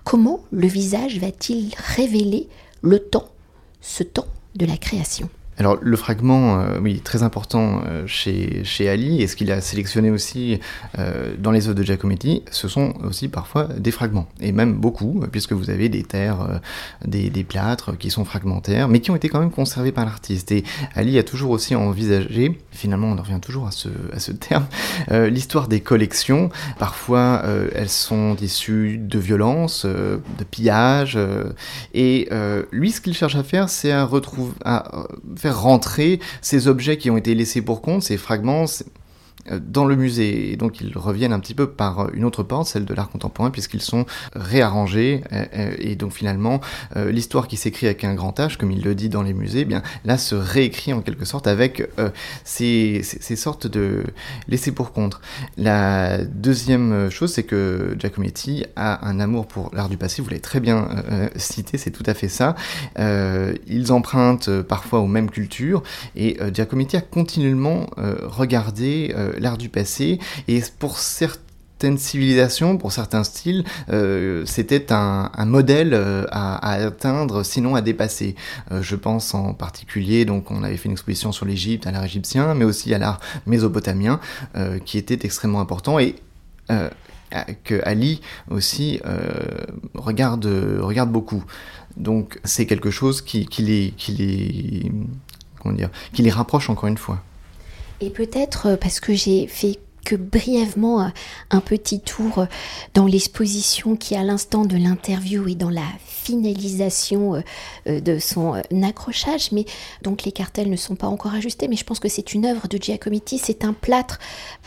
Comment 0.04 0.44
le 0.52 0.68
visage 0.68 1.20
va-t-il 1.20 1.74
révéler 1.96 2.50
le 2.82 3.00
temps, 3.00 3.30
ce 3.82 4.04
temps 4.04 4.28
de 4.56 4.66
la 4.66 4.78
création? 4.78 5.30
Alors 5.58 5.78
le 5.82 5.96
fragment, 5.98 6.60
euh, 6.60 6.80
oui, 6.82 7.00
très 7.02 7.24
important 7.24 7.82
euh, 7.86 8.08
chez, 8.08 8.64
chez 8.64 8.90
Ali, 8.90 9.22
et 9.22 9.28
ce 9.28 9.36
qu'il 9.36 9.52
a 9.52 9.62
sélectionné 9.62 10.10
aussi 10.10 10.60
euh, 10.98 11.36
dans 11.38 11.52
les 11.52 11.68
œuvres 11.68 11.78
de 11.78 11.84
Giacometti, 11.84 12.44
ce 12.50 12.68
sont 12.68 12.94
aussi 13.04 13.28
parfois 13.28 13.66
des 13.66 13.92
fragments, 13.92 14.28
et 14.40 14.52
même 14.52 14.74
beaucoup, 14.74 15.24
puisque 15.32 15.54
vous 15.54 15.70
avez 15.70 15.90
des 15.90 16.04
terres, 16.04 16.62
des, 17.06 17.30
plâtres 17.44 17.98
qui 17.98 18.10
sont 18.10 18.24
fragmentaires, 18.24 18.88
mais 18.88 19.02
qui 19.02 19.12
ont 19.12 19.16
été 19.16 19.28
quand 19.28 19.40
même 19.40 19.52
conservés 19.52 19.92
par 19.92 20.06
l'artiste. 20.06 20.52
Et 20.52 20.64
Ali 20.96 21.20
a 21.20 21.24
toujours 21.24 21.52
aussi 21.52 21.76
envisagé, 21.76 22.58
finalement 22.72 23.08
on 23.08 23.18
en 23.18 23.22
revient 23.22 23.40
toujours 23.42 23.68
à 23.68 23.72
ce, 23.72 23.90
à 24.14 24.20
ce 24.20 24.32
terme, 24.32 24.66
l'histoire 25.12 25.68
des 25.68 25.82
collections. 25.82 26.50
Parfois 26.80 27.44
elles 27.76 27.90
sont 27.90 28.38
issues 28.38 28.98
de 28.98 29.20
violences, 29.20 29.86
de 29.86 30.44
pillages, 30.50 31.20
et 31.94 32.30
lui 32.72 32.92
ce 32.92 33.02
qu'il 33.02 33.14
cherche 33.14 33.36
à 33.36 33.44
faire, 33.44 33.70
c'est 33.70 33.92
à 33.92 34.06
retrouver... 34.06 34.54
faire 35.44 35.62
rentrer 35.62 36.22
ces 36.42 36.70
objets 36.70 36.98
qui 36.98 37.12
ont 37.12 37.18
été 37.18 37.36
laissés 37.36 37.62
pour 37.62 37.82
compte, 37.82 38.02
ces 38.02 38.16
fragments, 38.16 38.66
dans 39.52 39.86
le 39.86 39.96
musée. 39.96 40.52
Et 40.52 40.56
donc 40.56 40.82
ils 40.82 40.98
reviennent 40.98 41.34
un 41.34 41.40
petit 41.40 41.54
peu 41.54 41.70
par 41.70 42.14
une 42.14 42.26
autre 42.26 42.44
porte, 42.44 42.68
celle 42.68 42.86
de 42.86 42.94
l'art 42.94 43.10
contemporain, 43.10 43.52
puisqu'ils 43.52 43.82
sont 43.82 44.06
réarrangés. 44.34 45.24
Euh, 45.32 45.46
euh, 45.56 45.76
et 45.80 45.96
donc 45.96 46.14
finalement, 46.14 46.62
l'histoire 46.96 47.48
qui 47.48 47.58
s'écrit 47.58 47.88
avec 47.88 48.04
un 48.04 48.14
grand 48.14 48.38
H, 48.40 48.58
comme 48.58 48.72
il 48.72 48.84
le 48.84 48.96
dit 48.96 49.10
dans 49.10 49.24
les 49.24 49.34
musées, 49.34 49.62
eh 49.62 49.66
bien 49.66 49.82
là 50.06 50.18
se 50.18 50.36
réécrit 50.36 50.94
en 50.94 51.02
quelque 51.02 51.26
sorte 51.26 51.48
avec 51.48 51.88
ces, 52.44 53.02
sortes 53.36 53.68
de 53.68 54.04
laissés 54.48 54.72
pour 54.72 54.92
compte. 54.92 55.20
La 55.58 56.24
deuxième 56.24 57.10
chose, 57.10 57.34
c'est 57.34 57.44
que 57.44 57.96
Giacometti 58.00 58.66
a 58.76 59.08
un 59.08 59.20
amour 59.20 59.48
pour 59.48 59.72
l'art 59.74 59.90
du 59.90 59.98
passé. 59.98 60.22
Vous 60.22 60.30
l'avez 60.30 60.42
très 60.42 60.60
bien 60.60 60.88
cité, 61.36 61.78
c'est 61.78 61.92
tout 61.92 62.04
à 62.06 62.14
fait 62.14 62.28
ça. 62.28 62.56
ils 62.98 63.92
empruntent 63.92 64.62
parfois 64.62 65.00
aux 65.00 65.08
mêmes 65.08 65.30
cultures 65.30 65.84
et 66.16 66.38
Giacometti 66.54 66.98
a 66.98 67.02
continuellement 67.02 67.90
regardé 67.98 69.14
l'art 69.40 69.58
du 69.58 69.70
passé, 69.70 70.20
et 70.48 70.62
pour 70.80 70.98
certaines 70.98 71.98
civilisations, 71.98 72.78
pour 72.78 72.92
certains 72.92 73.24
styles, 73.24 73.64
euh, 73.90 74.46
c'était 74.46 74.92
un, 74.92 75.30
modèle 75.46 75.94
euh, 75.94 76.26
à, 76.32 76.72
atteindre, 76.72 77.44
sinon 77.44 77.76
à 77.76 77.82
dépasser. 77.82 78.36
Euh, 78.72 78.82
je 78.82 78.96
pense 78.96 79.34
en 79.34 79.54
particulier, 79.54 80.26
donc 80.26 80.50
on 80.52 80.64
avait 80.64 80.78
fait 80.78 80.86
une 80.86 80.94
exposition 80.94 81.32
sur 81.32 81.46
l'Égypte, 81.46 81.86
à 81.86 81.92
l'art 81.92 82.06
égyptien, 82.06 82.54
mais 82.54 82.66
aussi 82.66 82.94
à 82.94 82.98
l'art 82.98 83.20
mésopotamien, 83.46 84.20
qui 84.86 84.98
était 84.98 85.26
extrêmement 85.26 85.60
important 85.60 86.00
et 86.00 86.16
que 87.64 87.82
Ali 87.86 88.22
aussi 88.50 89.02
regarde, 89.94 90.46
regarde 90.80 91.12
beaucoup. 91.12 91.44
Donc 91.98 92.40
c'est 92.44 92.66
quelque 92.66 92.92
chose 92.92 93.22
qui, 93.22 93.48
les, 93.60 93.94
qui, 93.98 94.12
les, 94.14 94.92
comment 95.62 95.76
dire, 95.76 95.90
qui 96.14 96.22
les 96.22 96.32
rapproche 96.32 96.70
encore 96.70 96.88
une 96.88 96.98
fois. 96.98 97.22
Et 98.04 98.10
peut-être 98.10 98.68
euh, 98.68 98.76
parce 98.76 99.00
que 99.00 99.14
j'ai 99.14 99.48
fait 99.48 99.80
que 100.04 100.18
brièvement 100.18 101.04
euh, 101.04 101.08
un 101.52 101.62
petit 101.62 102.02
tour 102.02 102.40
euh, 102.40 102.46
dans 102.94 103.06
l'exposition 103.06 103.96
qui 103.96 104.14
à 104.16 104.24
l'instant 104.24 104.66
de 104.66 104.76
l'interview 104.76 105.48
et 105.48 105.56
dans 105.56 105.70
la 105.70 105.86
finalisation 106.06 107.42
de 107.86 108.20
son 108.20 108.62
accrochage. 108.82 109.52
Mais 109.54 109.66
donc 110.02 110.24
les 110.24 110.32
cartels 110.32 110.70
ne 110.70 110.76
sont 110.76 110.96
pas 110.96 111.08
encore 111.08 111.34
ajustés 111.34 111.68
mais 111.68 111.76
je 111.76 111.84
pense 111.84 112.00
que 112.00 112.08
c'est 112.08 112.34
une 112.34 112.46
œuvre 112.46 112.68
de 112.68 112.78
Giacometti. 112.78 113.38
C'est 113.38 113.64
un 113.66 113.74
plâtre 113.74 114.20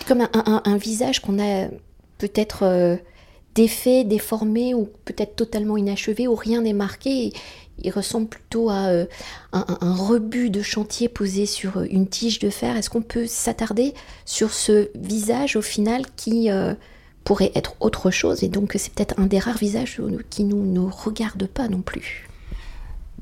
comme 0.07 0.29
un, 0.33 0.77
visage 0.77 1.21
qu'on 1.21 1.39
a 1.39 1.69
peut-être 2.19 2.99
défait 3.55 4.05
déformé 4.05 4.75
ou 4.75 4.91
peut-être 5.07 5.35
totalement 5.35 5.79
inachevé 5.79 6.29
où 6.29 6.35
rien 6.35 6.61
n'est 6.61 6.75
marqué 6.75 7.33
il 7.83 7.91
ressemble 7.91 8.29
plutôt 8.29 8.71
à 8.71 8.87
euh, 8.87 9.07
un, 9.53 9.95
rebut 9.95 10.51
de 10.51 10.63
chantier 10.63 11.09
posé 11.09 11.47
sur 11.47 11.79
euh, 11.79 11.87
une 11.91 12.09
tige 12.09 12.39
de 12.39 12.51
fer. 12.51 12.77
Est-ce 12.77 12.91
qu'on 12.91 13.03
peut 13.03 13.27
s'attarder 13.27 13.95
sur 14.25 14.53
ce 14.53 14.89
visage 14.95 15.57
au 15.57 15.63
final 15.63 16.03
qui 16.17 16.51
euh, 16.51 16.75
pourrait 17.25 17.53
être 17.55 17.77
autre 17.81 18.11
chose? 18.11 18.43
Et 18.43 18.49
donc 18.49 18.73
c'est 18.77 18.93
peut-être 18.93 19.19
un 19.19 19.27
des 19.27 19.39
rares 19.39 19.59
visages 19.59 20.01
qui 20.31 20.45
nous 20.45 20.65
ne 20.65 20.81
regarde 20.81 21.47
pas 21.47 21.69
non 21.69 21.83
plus 21.83 22.23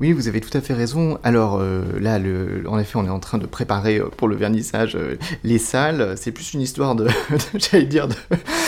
oui, 0.01 0.11
vous 0.11 0.27
avez 0.27 0.41
tout 0.41 0.57
à 0.57 0.59
fait 0.59 0.73
raison. 0.73 1.19
Alors 1.23 1.63
là, 2.01 2.19
en 2.67 2.79
effet, 2.79 2.97
on 2.97 3.05
est 3.05 3.09
en 3.09 3.21
train 3.21 3.37
de 3.37 3.45
préparer 3.45 4.01
pour 4.17 4.27
le 4.27 4.35
vernissage 4.35 4.97
les 5.45 5.57
salles. 5.57 6.15
C'est 6.17 6.33
plus 6.33 6.53
une 6.53 6.59
histoire 6.59 6.95
de, 6.95 7.07
j'allais 7.55 7.85
dire, 7.85 8.09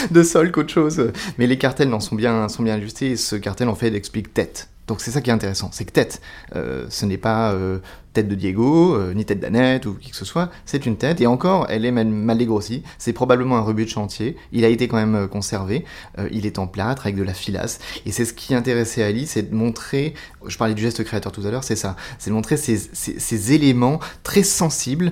de, 0.09 0.23
sol 0.23 0.53
qu'autre 0.53 0.71
chose. 0.71 1.11
Mais 1.37 1.45
les 1.45 1.57
cartels 1.57 1.89
n'en 1.89 1.99
sont 1.99 2.15
bien, 2.15 2.47
sont 2.47 2.63
bien 2.63 2.75
ajustés. 2.75 3.17
ce 3.17 3.35
cartel, 3.35 3.67
en 3.67 3.75
fait, 3.75 3.93
explique 3.93 4.33
tête. 4.33 4.69
Donc 4.87 5.01
c'est 5.01 5.11
ça 5.11 5.21
qui 5.21 5.29
est 5.29 5.33
intéressant, 5.33 5.69
c'est 5.73 5.85
que 5.85 5.91
tête, 5.91 6.21
euh, 6.55 6.87
ce 6.89 7.05
n'est 7.05 7.17
pas 7.17 7.51
euh, 7.51 7.79
tête 8.17 8.27
de 8.27 8.33
Diego, 8.33 8.95
euh, 8.95 9.13
ni 9.13 9.25
tête 9.25 9.39
d'Annette 9.39 9.85
ou 9.85 9.93
qui 9.93 10.09
que 10.09 10.15
ce 10.15 10.25
soit, 10.25 10.49
c'est 10.65 10.87
une 10.87 10.97
tête, 10.97 11.21
et 11.21 11.27
encore, 11.27 11.67
elle 11.69 11.85
est 11.85 11.91
mal, 11.91 12.07
mal 12.07 12.39
dégrossie, 12.39 12.81
c'est 12.97 13.13
probablement 13.13 13.57
un 13.57 13.61
rebut 13.61 13.85
de 13.85 13.91
chantier, 13.91 14.37
il 14.51 14.65
a 14.65 14.69
été 14.69 14.87
quand 14.87 14.97
même 14.97 15.13
euh, 15.13 15.27
conservé, 15.27 15.85
euh, 16.17 16.27
il 16.31 16.47
est 16.47 16.57
en 16.57 16.65
plâtre 16.65 17.03
avec 17.05 17.15
de 17.15 17.21
la 17.21 17.35
filasse, 17.35 17.77
et 18.07 18.11
c'est 18.11 18.25
ce 18.25 18.33
qui 18.33 18.55
intéressait 18.55 19.03
Ali, 19.03 19.27
c'est 19.27 19.51
de 19.51 19.55
montrer, 19.55 20.15
je 20.47 20.57
parlais 20.57 20.73
du 20.73 20.81
geste 20.81 21.03
créateur 21.03 21.31
tout 21.31 21.45
à 21.45 21.51
l'heure, 21.51 21.63
c'est 21.63 21.75
ça, 21.75 21.95
c'est 22.17 22.31
de 22.31 22.35
montrer 22.35 22.57
ces, 22.57 22.77
ces, 22.77 23.19
ces, 23.19 23.53
éléments 23.53 23.99
très 24.23 24.41
sensibles 24.41 25.11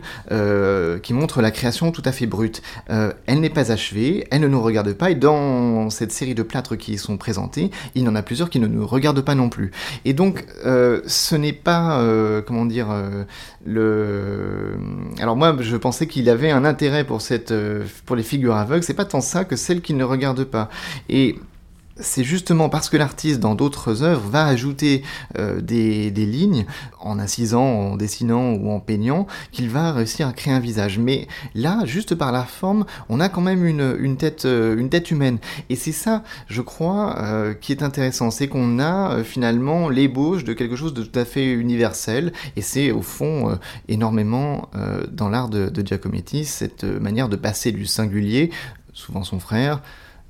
qui 1.04 1.14
montrent 1.14 1.42
la 1.42 1.52
création 1.52 1.92
tout 1.92 2.02
à 2.06 2.12
fait 2.12 2.26
brute. 2.26 2.62
elle 2.88 3.40
n'est 3.40 3.50
pas 3.50 3.72
achevée, 3.72 4.26
elle 4.32 4.42
ne 4.42 4.48
nous 4.48 4.62
regarde 4.62 4.92
pas, 4.94 5.12
et 5.12 5.16
dans 5.16 5.90
cette 5.90 6.12
série 6.12 6.34
de 6.34 6.44
plâtres 6.44 6.76
qui 6.76 6.98
sont 6.98 7.18
présentés, 7.18 7.70
il 7.94 8.04
y 8.04 8.08
en 8.08 8.16
a 8.16 8.24
plusieurs 8.24 8.50
qui 8.50 8.60
ne 8.60 8.68
nous 8.68 8.88
regardent 8.88 9.22
pas 9.22 9.36
non 9.36 9.50
plus. 9.50 9.72
Et 10.06 10.14
donc, 10.14 10.46
ce 10.64 11.36
n'est 11.36 11.54
pas, 11.54 12.02
comment 12.46 12.66
dire, 12.66 12.95
euh, 12.95 12.95
le... 13.66 14.78
Alors 15.20 15.36
moi, 15.36 15.56
je 15.60 15.78
pensais 15.78 16.08
qu'il 16.08 16.30
avait 16.30 16.52
un 16.52 16.66
intérêt 16.66 17.04
pour, 17.04 17.22
euh, 17.52 17.84
pour 18.06 18.16
les 18.16 18.24
figures 18.24 18.56
aveugles. 18.56 18.84
C'est 18.84 18.94
pas 18.94 19.06
tant 19.06 19.22
ça 19.22 19.46
que 19.46 19.56
celles 19.56 19.82
qui 19.82 19.94
ne 19.94 20.04
regardent 20.04 20.46
pas. 20.46 20.70
Et 21.10 21.40
c'est 21.98 22.24
justement 22.24 22.68
parce 22.68 22.90
que 22.90 22.98
l'artiste, 22.98 23.40
dans 23.40 23.56
d'autres 23.56 24.04
œuvres, 24.04 24.30
va 24.30 24.46
ajouter 24.46 25.04
euh, 25.38 25.62
des, 25.62 26.10
lignes, 26.12 26.66
en 27.00 27.20
incisant, 27.20 27.64
en 27.64 27.96
dessinant 27.96 28.54
ou 28.54 28.70
en 28.70 28.80
peignant, 28.80 29.28
qu'il 29.52 29.70
va 29.70 29.94
réussir 29.94 30.28
à 30.28 30.34
créer 30.34 30.54
un 30.54 30.60
visage. 30.60 31.00
Mais 31.00 31.28
là, 31.54 31.86
juste 31.86 32.16
par 32.16 32.32
la 32.32 32.44
forme, 32.44 32.86
on 33.08 33.20
a 33.20 33.30
quand 33.30 33.42
même 33.42 33.66
une, 33.66 34.18
tête, 34.18 34.46
euh, 34.46 34.78
une 34.78 34.90
tête 34.90 35.10
humaine. 35.12 35.38
Et 35.70 35.76
c'est 35.76 35.94
ça, 35.94 36.24
je 36.48 36.62
crois, 36.62 37.18
euh, 37.20 37.54
qui 37.54 37.72
est 37.72 37.82
intéressant. 37.82 38.30
C'est 38.30 38.48
qu'on 38.48 38.80
a 38.80 39.24
finalement 39.24 39.90
l'ébauche 39.90 40.44
de 40.44 40.54
quelque 40.54 40.76
chose 40.76 40.94
de 40.94 41.04
tout 41.04 41.18
à 41.18 41.24
fait 41.24 41.52
universel. 41.54 42.34
Et 42.58 42.62
c'est 42.62 42.92
au 42.92 43.02
fond 43.02 43.58
énormément 43.88 44.70
dans 45.12 45.30
l'art 45.30 45.50
de, 45.50 45.70
de 45.70 45.86
Giacometti, 45.86 46.46
cette 46.46 46.84
manière 46.84 47.30
de 47.30 47.36
passer 47.36 47.72
du 47.72 47.86
singulier, 47.86 48.52
souvent 48.94 49.24
son 49.24 49.40
frère, 49.40 49.82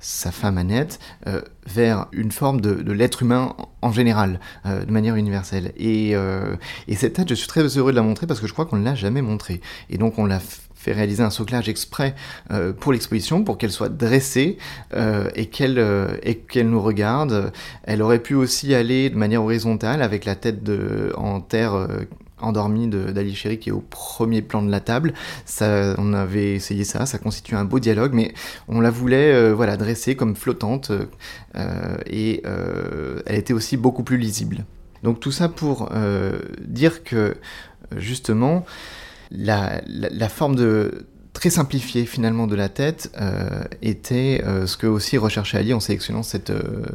sa 0.06 0.30
femme 0.30 0.56
Annette 0.56 1.00
euh, 1.26 1.40
vers 1.66 2.06
une 2.12 2.30
forme 2.30 2.60
de, 2.60 2.92
l'être 2.92 3.22
humain 3.22 3.56
en 3.82 3.90
général, 3.90 4.38
euh, 4.64 4.84
de 4.84 4.92
manière 4.92 5.16
universelle. 5.16 5.72
Euh, 5.80 6.54
et, 6.86 6.94
cette 6.94 7.14
tête, 7.14 7.28
je 7.28 7.34
suis 7.34 7.48
très 7.48 7.62
heureux 7.76 7.90
de 7.90 7.96
la 7.96 8.02
montrer 8.02 8.28
parce 8.28 8.38
que 8.38 8.46
je 8.46 8.52
crois 8.52 8.66
qu'on 8.66 8.76
ne 8.76 8.84
l'a 8.84 8.94
jamais 8.94 9.20
montrée. 9.20 9.60
Et 9.90 9.98
donc 9.98 10.16
on 10.18 10.24
l'a 10.24 10.38
fait 10.38 10.92
réaliser 10.92 11.24
un 11.24 11.30
soclage 11.30 11.68
exprès 11.68 12.14
pour 12.78 12.92
l'exposition, 12.92 13.42
pour 13.42 13.58
qu'elle 13.58 13.72
soit 13.72 13.88
dressée 13.88 14.56
et 15.34 15.46
qu'elle 15.46 16.20
qu'elle 16.48 16.70
nous 16.70 16.80
regarde. 16.80 17.50
Elle 17.82 18.02
aurait 18.02 18.20
pu 18.20 18.34
aussi 18.34 18.72
aller 18.72 19.10
de 19.10 19.16
manière 19.16 19.42
horizontale 19.42 20.00
avec 20.00 20.24
la 20.24 20.36
tête 20.36 20.62
de, 20.62 21.12
en 21.16 21.40
terre 21.40 21.88
endormi 22.40 22.88
d'Ali 22.88 23.34
Chéri 23.34 23.58
qui 23.58 23.70
est 23.70 23.72
au 23.72 23.80
premier 23.80 24.42
plan 24.42 24.62
de 24.62 24.70
la 24.70 24.80
table. 24.80 25.14
Ça, 25.44 25.94
on 25.98 26.12
avait 26.12 26.54
essayé 26.54 26.84
ça, 26.84 27.06
ça 27.06 27.18
constitue 27.18 27.54
un 27.54 27.64
beau 27.64 27.78
dialogue, 27.78 28.12
mais 28.12 28.34
on 28.68 28.80
la 28.80 28.90
voulait 28.90 29.32
euh, 29.32 29.54
voilà, 29.54 29.76
dresser 29.76 30.16
comme 30.16 30.36
flottante 30.36 30.92
euh, 31.56 31.96
et 32.06 32.42
euh, 32.46 33.20
elle 33.26 33.36
était 33.36 33.54
aussi 33.54 33.76
beaucoup 33.76 34.02
plus 34.02 34.18
lisible. 34.18 34.64
Donc 35.02 35.20
tout 35.20 35.32
ça 35.32 35.48
pour 35.48 35.90
dire 36.66 37.04
que 37.04 37.36
justement 37.96 38.64
la 39.30 40.28
forme 40.28 40.56
de 40.56 41.06
très 41.36 41.50
simplifié 41.50 42.06
finalement 42.06 42.46
de 42.46 42.56
la 42.56 42.70
tête 42.70 43.12
euh, 43.20 43.64
était 43.82 44.42
euh, 44.46 44.66
ce 44.66 44.78
que 44.78 44.86
aussi 44.86 45.18
recherchait 45.18 45.58
Ali 45.58 45.74
en 45.74 45.80
sélectionnant 45.80 46.22
cette, 46.22 46.48
euh, 46.48 46.86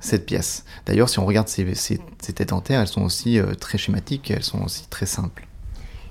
cette 0.00 0.26
pièce. 0.26 0.66
D'ailleurs, 0.84 1.08
si 1.08 1.18
on 1.18 1.24
regarde 1.24 1.48
ces, 1.48 1.74
ces, 1.74 1.98
têtes 2.34 2.52
en 2.52 2.60
terre, 2.60 2.82
elles 2.82 2.88
sont 2.88 3.04
aussi 3.04 3.40
très 3.58 3.78
schématiques, 3.78 4.30
elles 4.30 4.42
sont 4.42 4.62
aussi 4.62 4.86
très 4.90 5.06
simples. 5.06 5.46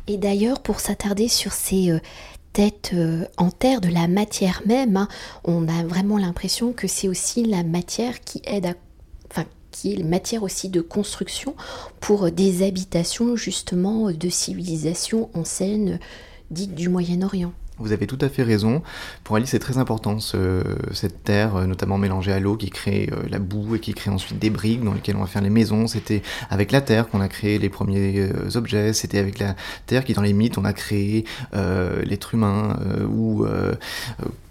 Et 0.07 0.17
d'ailleurs, 0.17 0.63
pour 0.63 0.79
s'attarder 0.79 1.27
sur 1.27 1.51
ces 1.51 1.99
têtes 2.53 2.95
en 3.37 3.51
terre 3.51 3.81
de 3.81 3.89
la 3.89 4.07
matière 4.07 4.63
même, 4.65 4.97
hein, 4.97 5.07
on 5.43 5.67
a 5.67 5.83
vraiment 5.83 6.17
l'impression 6.17 6.73
que 6.73 6.87
c'est 6.87 7.07
aussi 7.07 7.45
la 7.45 7.63
matière 7.63 8.21
qui 8.21 8.41
aide 8.45 8.65
à 8.65 8.73
qui 9.71 9.93
est 9.93 10.03
matière 10.03 10.41
aussi 10.41 10.69
de 10.69 10.79
construction 10.79 11.53
pour 11.99 12.31
des 12.31 12.65
habitations 12.65 13.35
justement 13.35 14.09
de 14.09 14.29
civilisation 14.29 15.29
ancienne 15.33 15.99
dites 16.49 16.73
du 16.75 16.87
Moyen-Orient. 16.87 17.51
Vous 17.77 17.91
avez 17.91 18.07
tout 18.07 18.17
à 18.21 18.29
fait 18.29 18.43
raison. 18.43 18.81
Pour 19.23 19.35
Alice, 19.35 19.49
c'est 19.49 19.59
très 19.59 19.77
important 19.77 20.19
cette 20.19 21.23
terre, 21.23 21.57
euh, 21.57 21.65
notamment 21.65 21.97
mélangée 21.97 22.31
à 22.31 22.39
l'eau, 22.39 22.55
qui 22.55 22.69
crée 22.69 23.09
euh, 23.11 23.23
la 23.29 23.39
boue 23.39 23.75
et 23.75 23.79
qui 23.79 23.93
crée 23.93 24.09
ensuite 24.09 24.39
des 24.39 24.49
briques 24.49 24.83
dans 24.83 24.93
lesquelles 24.93 25.17
on 25.17 25.21
va 25.21 25.27
faire 25.27 25.41
les 25.41 25.49
maisons. 25.49 25.87
C'était 25.87 26.21
avec 26.49 26.71
la 26.71 26.79
terre 26.79 27.09
qu'on 27.09 27.19
a 27.19 27.27
créé 27.27 27.59
les 27.59 27.69
premiers 27.69 28.19
euh, 28.19 28.55
objets. 28.55 28.93
C'était 28.93 29.19
avec 29.19 29.39
la 29.39 29.55
terre 29.87 30.05
qui, 30.05 30.13
dans 30.13 30.21
les 30.21 30.33
mythes, 30.33 30.57
on 30.57 30.65
a 30.65 30.73
créé 30.73 31.25
l'être 31.53 32.33
humain 32.33 32.77
ou 33.09 33.45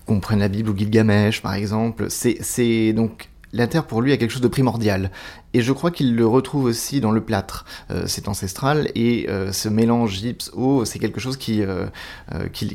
qu'on 0.06 0.20
prenne 0.20 0.40
la 0.40 0.48
Bible 0.48 0.70
ou 0.70 0.76
Gilgamesh, 0.76 1.42
par 1.42 1.54
exemple. 1.54 2.06
C'est 2.08 2.92
donc 2.92 3.28
la 3.54 3.68
terre 3.68 3.86
pour 3.86 4.02
lui 4.02 4.12
a 4.12 4.16
quelque 4.16 4.32
chose 4.32 4.42
de 4.42 4.48
primordial. 4.48 5.10
Et 5.54 5.62
je 5.62 5.72
crois 5.72 5.92
qu'il 5.92 6.16
le 6.16 6.26
retrouve 6.26 6.64
aussi 6.64 7.00
dans 7.00 7.12
le 7.12 7.20
plâtre. 7.22 7.64
Euh, 7.90 8.02
c'est 8.06 8.28
ancestral 8.28 8.90
et 8.96 9.26
euh, 9.30 9.52
ce 9.52 9.68
mélange 9.68 10.16
gypse-eau, 10.16 10.84
c'est 10.84 10.98
quelque 10.98 11.20
chose 11.20 11.36
qui, 11.36 11.62
euh, 11.62 11.86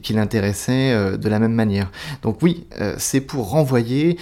l'intéressait 0.10 1.18
de 1.18 1.30
la 1.30 1.40
même 1.40 1.54
manière. 1.54 1.92
Donc 2.24 2.42
oui, 2.42 2.66
c'est 2.98 3.22
pour 3.22 3.50
renvoyer 3.50 4.18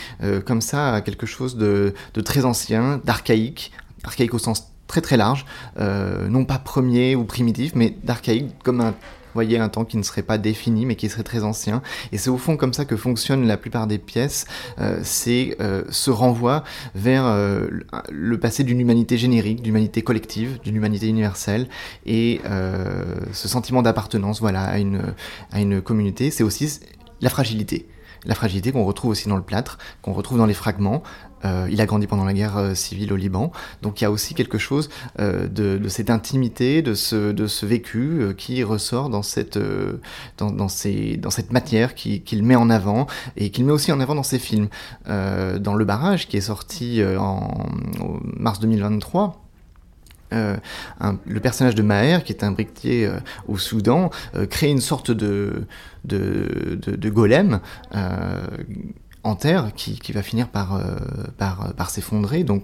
comme 0.46 0.62
ça 0.62 0.96
à 0.96 1.02
quelque 1.02 1.26
chose 1.26 1.56
de, 1.56 1.94
de 2.14 2.22
très 2.22 2.46
ancien, 2.46 3.00
d'archaïque, 3.06 3.72
archaïque 4.04 4.34
au 4.34 4.40
sens 4.40 4.74
très 4.88 5.02
très 5.02 5.18
large, 5.18 5.46
non 5.78 6.46
pas 6.46 6.60
premier 6.60 7.16
ou 7.16 7.24
primitif, 7.24 7.74
mais 7.76 7.96
d'archaïque 8.04 8.52
comme 8.64 8.82
un 8.82 8.94
voyez, 9.38 9.60
un 9.60 9.70
temps 9.70 9.86
qui 9.86 9.98
ne 9.98 10.04
serait 10.04 10.24
pas 10.24 10.38
défini, 10.38 10.86
mais 10.86 10.96
qui 10.96 11.10
serait 11.10 11.24
très 11.24 11.44
ancien. 11.44 11.82
Et 12.12 12.18
c'est 12.18 12.30
au 12.30 12.38
fond 12.38 12.58
comme 12.58 12.74
ça 12.74 12.86
que 12.86 12.98
fonctionnent 12.98 13.46
la 13.46 13.58
plupart 13.58 13.88
des 13.88 14.00
pièces. 14.00 14.46
Euh, 14.80 15.00
c'est 15.04 15.56
euh, 15.62 15.84
ce 15.90 16.10
renvoi 16.10 16.64
vers 16.96 17.26
euh, 17.26 17.68
le 18.10 18.40
passé 18.40 18.64
d'une 18.64 18.80
humanité 18.80 19.18
générique, 19.18 19.62
d'une 19.62 19.74
humanité 19.74 20.02
collective, 20.02 20.60
d'une 20.64 20.76
humanité 20.76 21.08
universelle, 21.08 21.68
et 22.06 22.42
ce 23.32 23.48
sentiment 23.48 23.82
d'appartenance, 23.82 24.40
voilà, 24.40 24.64
à 24.64 24.80
une, 24.80 25.14
à 25.52 25.62
une 25.62 25.82
communauté. 25.82 26.32
C'est 26.32 26.44
aussi 26.44 26.80
la 27.22 27.30
fragilité 27.30 27.88
la 28.26 28.36
fragilité 28.36 28.72
qu'on 28.72 28.84
retrouve 28.84 29.12
aussi 29.12 29.30
dans 29.30 29.38
le 29.38 29.42
plâtre, 29.42 29.78
qu'on 30.02 30.14
retrouve 30.14 30.38
dans 30.38 30.46
les 30.46 30.54
fragments. 30.54 31.02
Euh, 31.46 31.68
il 31.70 31.80
a 31.82 31.86
grandi 31.86 32.08
pendant 32.08 32.26
la 32.26 32.34
guerre 32.34 32.58
euh, 32.58 32.74
civile 32.74 33.14
au 33.14 33.16
Liban, 33.16 33.52
donc 33.82 34.02
il 34.02 34.04
y 34.04 34.08
a 34.08 34.12
aussi 34.12 34.34
quelque 34.34 34.58
chose 34.58 34.90
euh, 35.20 35.48
de, 35.48 35.88
cette 35.88 36.10
intimité, 36.10 36.82
de 36.82 36.94
ce, 36.94 37.66
vécu 37.66 38.34
qui 38.38 38.64
ressort 38.64 39.10
dans 39.10 39.22
cette, 39.22 39.60
matière 41.52 41.96
qu'il 41.96 42.44
met 42.44 42.56
en 42.56 42.70
avant 42.70 43.08
et 43.36 43.52
qu'il 43.52 43.66
met 43.66 43.72
aussi 43.72 43.92
en 43.92 44.00
avant 44.00 44.16
dans 44.16 44.24
ses 44.24 44.40
films. 44.40 44.68
dans 45.08 45.76
Le 45.76 45.86
Barrage, 45.86 46.28
qui 46.28 46.38
est 46.38 46.42
sorti 46.42 47.02
en, 47.18 47.66
mars 48.24 48.60
2023, 48.60 49.44
le 50.32 51.40
personnage 51.40 51.76
de 51.76 51.82
Maher, 51.82 52.24
qui 52.24 52.34
est 52.34 52.44
un 52.44 52.52
briquetier 52.52 53.10
au 53.48 53.58
Soudan, 53.58 54.10
crée 54.50 54.70
une 54.70 54.82
sorte 54.82 55.12
de 55.12 55.68
golem 57.10 57.60
en 59.24 59.36
terre 59.36 59.72
qui, 59.76 60.12
va 60.12 60.24
finir 60.24 60.48
par, 60.48 60.76
euh, 60.76 60.96
par, 61.38 61.74
par 61.76 61.90
s'effondrer. 61.90 62.44
Donc 62.44 62.64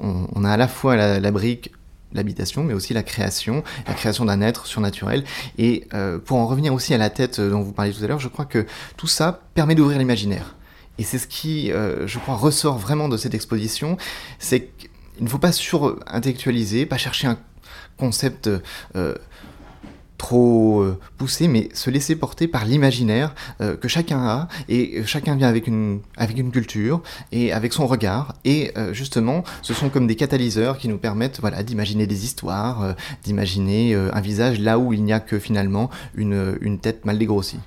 on, 0.00 0.44
a 0.44 0.50
à 0.50 0.56
la 0.56 0.68
fois 0.68 0.96
la, 0.96 1.30
brique 1.30 1.72
l'habitation, 2.12 2.64
mais 2.64 2.74
aussi 2.74 2.92
la 2.92 3.02
création, 3.02 3.62
la 3.86 3.94
création 3.94 4.24
d'un 4.24 4.40
être 4.40 4.66
surnaturel. 4.66 5.24
Et 5.58 5.86
euh, 5.94 6.18
pour 6.18 6.38
en 6.38 6.46
revenir 6.46 6.74
aussi 6.74 6.92
à 6.94 6.98
la 6.98 7.10
tête 7.10 7.40
dont 7.40 7.62
vous 7.62 7.72
parliez 7.72 7.92
tout 7.92 8.02
à 8.02 8.06
l'heure, 8.06 8.18
je 8.18 8.28
crois 8.28 8.46
que 8.46 8.66
tout 8.96 9.06
ça 9.06 9.42
permet 9.54 9.74
d'ouvrir 9.74 9.98
l'imaginaire. 9.98 10.56
Et 10.98 11.04
c'est 11.04 11.18
ce 11.18 11.26
qui, 11.26 11.72
euh, 11.72 12.06
je 12.06 12.18
crois, 12.18 12.34
ressort 12.34 12.78
vraiment 12.78 13.08
de 13.08 13.16
cette 13.16 13.34
exposition, 13.34 13.96
c'est 14.38 14.68
qu'il 14.76 14.90
ne 15.24 15.28
faut 15.28 15.38
pas 15.38 15.52
sur-intellectualiser, 15.52 16.84
pas 16.84 16.98
chercher 16.98 17.28
un 17.28 17.38
concept 17.96 18.50
trop 20.20 20.82
euh, 20.82 20.98
poussé, 21.16 21.48
mais 21.48 21.70
se 21.72 21.88
laisser 21.88 22.14
porter 22.14 22.46
par 22.46 22.66
l'imaginaire 22.66 23.34
euh, 23.62 23.74
que 23.74 23.88
chacun 23.88 24.18
a, 24.18 24.48
et 24.68 25.02
chacun 25.06 25.34
vient 25.34 25.48
avec 25.48 25.66
une, 25.66 26.00
avec 26.18 26.36
une 26.36 26.50
culture, 26.50 27.02
et 27.32 27.54
avec 27.54 27.72
son 27.72 27.86
regard, 27.86 28.34
et 28.44 28.70
euh, 28.76 28.92
justement, 28.92 29.44
ce 29.62 29.72
sont 29.72 29.88
comme 29.88 30.06
des 30.06 30.16
catalyseurs 30.16 30.76
qui 30.76 30.88
nous 30.88 30.98
permettent 30.98 31.40
voilà, 31.40 31.62
d'imaginer 31.62 32.06
des 32.06 32.24
histoires, 32.26 32.94
d'imaginer 33.24 33.94
un 33.94 34.20
visage 34.20 34.60
là 34.60 34.78
où 34.78 34.92
il 34.92 35.02
n'y 35.04 35.14
a 35.14 35.20
que 35.20 35.38
finalement 35.38 35.88
une, 36.14 36.58
une 36.60 36.78
tête 36.78 37.06
mal 37.06 37.18
dégrossie. 37.18 37.60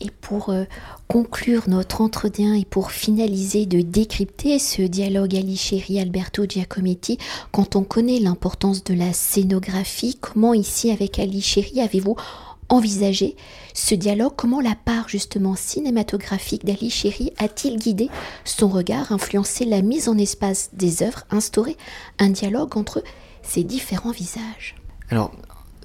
Et 0.00 0.10
pour 0.10 0.48
euh, 0.48 0.64
conclure 1.10 1.68
notre 1.68 2.02
entretien 2.02 2.54
et 2.54 2.64
pour 2.64 2.92
finaliser 2.92 3.66
de 3.66 3.80
décrypter 3.80 4.60
ce 4.60 4.82
dialogue 4.82 5.34
Ali 5.34 5.56
Chéri 5.56 5.98
Alberto 5.98 6.44
Giacometti, 6.48 7.18
quand 7.50 7.74
on 7.74 7.82
connaît 7.82 8.20
l'importance 8.20 8.84
de 8.84 8.94
la 8.94 9.12
scénographie, 9.12 10.16
comment 10.20 10.54
ici 10.54 10.88
avec 10.92 11.18
Ali 11.18 11.42
Chéri 11.42 11.80
avez-vous 11.80 12.14
envisagé 12.68 13.34
ce 13.74 13.96
dialogue? 13.96 14.34
Comment 14.36 14.60
la 14.60 14.76
part 14.76 15.08
justement 15.08 15.56
cinématographique 15.56 16.64
d'Ali 16.64 16.90
Chéri 16.90 17.32
a-t-il 17.38 17.76
guidé 17.80 18.08
son 18.44 18.68
regard, 18.68 19.10
influencé 19.10 19.64
la 19.64 19.82
mise 19.82 20.08
en 20.08 20.16
espace 20.16 20.70
des 20.74 21.02
œuvres, 21.02 21.24
instauré 21.32 21.76
un 22.20 22.30
dialogue 22.30 22.76
entre 22.76 23.02
ces 23.42 23.64
différents 23.64 24.12
visages? 24.12 24.76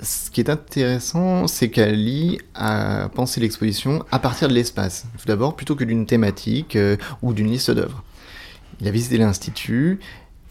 Ce 0.06 0.30
qui 0.30 0.40
est 0.40 0.50
intéressant, 0.50 1.48
c'est 1.48 1.70
qu'Ali 1.70 2.40
a 2.54 3.10
pensé 3.10 3.42
l'exposition 3.42 4.06
à 4.12 4.20
partir 4.20 4.48
de 4.48 4.54
l'espace. 4.54 5.06
Tout 5.18 5.26
d'abord, 5.26 5.56
plutôt 5.56 5.76
que 5.76 5.84
d'une 5.84 6.06
thématique 6.06 6.76
euh, 6.76 6.96
ou 7.22 7.34
d'une 7.34 7.50
liste 7.50 7.72
d'œuvres. 7.72 8.04
Il 8.80 8.88
a 8.88 8.92
visité 8.92 9.18
l'Institut 9.18 10.00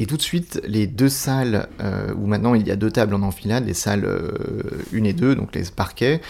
et 0.00 0.06
tout 0.06 0.16
de 0.16 0.22
suite, 0.22 0.60
les 0.66 0.88
deux 0.88 1.08
salles, 1.08 1.68
euh, 1.80 2.12
où 2.16 2.26
maintenant 2.26 2.54
il 2.54 2.66
y 2.66 2.72
a 2.72 2.76
deux 2.76 2.90
tables 2.90 3.14
en 3.14 3.22
enfilade, 3.22 3.64
les 3.64 3.74
salles 3.74 4.04
1 4.04 4.08
euh, 4.08 5.04
et 5.04 5.12
2, 5.12 5.36
donc 5.36 5.54
les 5.54 5.62
parquets, 5.74 6.20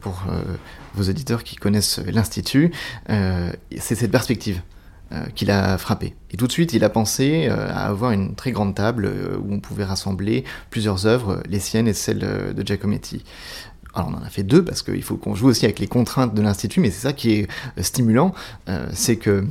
pour 0.00 0.24
vos 0.94 1.08
auditeurs 1.08 1.42
qui 1.42 1.56
connaissent 1.56 1.98
l'Institut, 1.98 2.72
c'est 3.08 3.94
cette 3.94 4.10
perspective. 4.10 4.60
Euh, 5.12 5.26
qu'il 5.36 5.52
a 5.52 5.78
frappé. 5.78 6.16
Et 6.32 6.36
tout 6.36 6.48
de 6.48 6.52
suite, 6.52 6.72
il 6.72 6.82
a 6.82 6.88
pensé 6.88 7.46
euh, 7.48 7.68
à 7.68 7.86
avoir 7.86 8.10
une 8.10 8.34
très 8.34 8.50
grande 8.50 8.74
table 8.74 9.06
euh, 9.06 9.38
où 9.38 9.54
on 9.54 9.60
pouvait 9.60 9.84
rassembler 9.84 10.42
plusieurs 10.68 11.06
œuvres, 11.06 11.40
les 11.48 11.60
siennes 11.60 11.86
et 11.86 11.92
celles 11.92 12.18
de 12.18 12.66
Giacometti. 12.66 13.22
Alors 13.94 14.08
on 14.08 14.14
en 14.14 14.24
a 14.24 14.28
fait 14.30 14.42
deux 14.42 14.64
parce 14.64 14.82
qu'il 14.82 15.04
faut 15.04 15.16
qu'on 15.16 15.36
joue 15.36 15.46
aussi 15.46 15.64
avec 15.64 15.78
les 15.78 15.86
contraintes 15.86 16.34
de 16.34 16.42
l'institut, 16.42 16.80
mais 16.80 16.90
c'est 16.90 17.06
ça 17.06 17.12
qui 17.12 17.34
est 17.34 17.48
stimulant, 17.82 18.34
c'est 18.92 19.14
que 19.14 19.46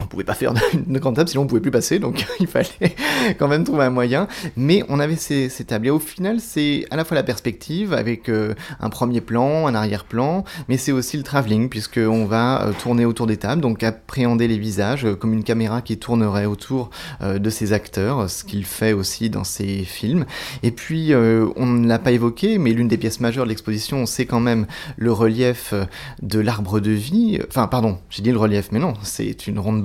on 0.00 0.06
pouvait 0.06 0.24
pas 0.24 0.34
faire 0.34 0.52
une 0.74 0.98
grande 0.98 1.16
table 1.16 1.28
sinon 1.28 1.44
on 1.44 1.46
pouvait 1.46 1.60
plus 1.60 1.70
passer 1.70 1.98
donc 1.98 2.26
il 2.40 2.46
fallait 2.46 2.94
quand 3.38 3.48
même 3.48 3.64
trouver 3.64 3.84
un 3.84 3.90
moyen. 3.90 4.28
Mais 4.56 4.82
on 4.88 5.00
avait 5.00 5.16
ces, 5.16 5.48
tables. 5.66 5.86
Et 5.86 5.90
au 5.90 5.98
final 5.98 6.40
c'est 6.40 6.84
à 6.90 6.96
la 6.96 7.04
fois 7.04 7.14
la 7.14 7.22
perspective 7.22 7.92
avec 7.92 8.28
euh, 8.28 8.54
un 8.80 8.90
premier 8.90 9.20
plan 9.20 9.66
un 9.66 9.74
arrière-plan 9.74 10.44
mais 10.68 10.76
c'est 10.76 10.92
aussi 10.92 11.16
le 11.16 11.22
travelling 11.22 11.68
puisque 11.68 11.98
on 11.98 12.24
va 12.24 12.62
euh, 12.62 12.72
tourner 12.72 13.04
autour 13.04 13.26
des 13.26 13.36
tables 13.36 13.62
donc 13.62 13.82
appréhender 13.82 14.48
les 14.48 14.58
visages 14.58 15.04
euh, 15.04 15.14
comme 15.14 15.32
une 15.32 15.44
caméra 15.44 15.82
qui 15.82 15.98
tournerait 15.98 16.46
autour 16.46 16.90
de 17.22 17.50
ses 17.50 17.72
acteurs 17.72 18.28
ce 18.28 18.44
qu'il 18.44 18.64
fait 18.64 18.92
aussi 18.92 19.30
dans 19.30 19.44
ses 19.44 19.84
films. 19.84 20.24
Et 20.62 20.70
puis 20.70 21.14
on 21.14 21.66
ne 21.66 21.86
l'a 21.86 21.98
pas 21.98 22.12
évoqué 22.12 22.58
mais 22.58 22.72
l'une 22.72 22.88
des 22.88 22.96
pièces 22.96 23.20
majeures 23.20 23.44
de 23.44 23.48
l'exposition 23.48 24.06
c'est 24.06 24.26
quand 24.26 24.40
même 24.40 24.66
le 24.96 25.12
relief 25.12 25.74
de 26.22 26.40
l'arbre 26.40 26.80
de 26.80 26.90
vie. 26.90 27.38
Enfin 27.48 27.66
pardon 27.66 27.98
j'ai 28.10 28.22
dit 28.22 28.30
le 28.30 28.38
relief 28.38 28.68
mais 28.72 28.78
non 28.78 28.94
c'est 29.02 29.46
une 29.46 29.58
ronde 29.58 29.82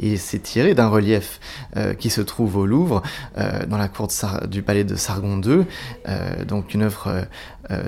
et 0.00 0.16
c'est 0.16 0.38
tiré 0.40 0.74
d'un 0.74 0.88
relief 0.88 1.40
euh, 1.76 1.94
qui 1.94 2.10
se 2.10 2.20
trouve 2.20 2.56
au 2.56 2.66
Louvre, 2.66 3.02
euh, 3.38 3.66
dans 3.66 3.78
la 3.78 3.88
cour 3.88 4.08
du 4.48 4.62
palais 4.62 4.84
de 4.84 4.94
Sargon 4.94 5.40
II, 5.40 5.64
euh, 6.08 6.44
donc 6.44 6.74
une 6.74 6.82
œuvre 6.82 7.26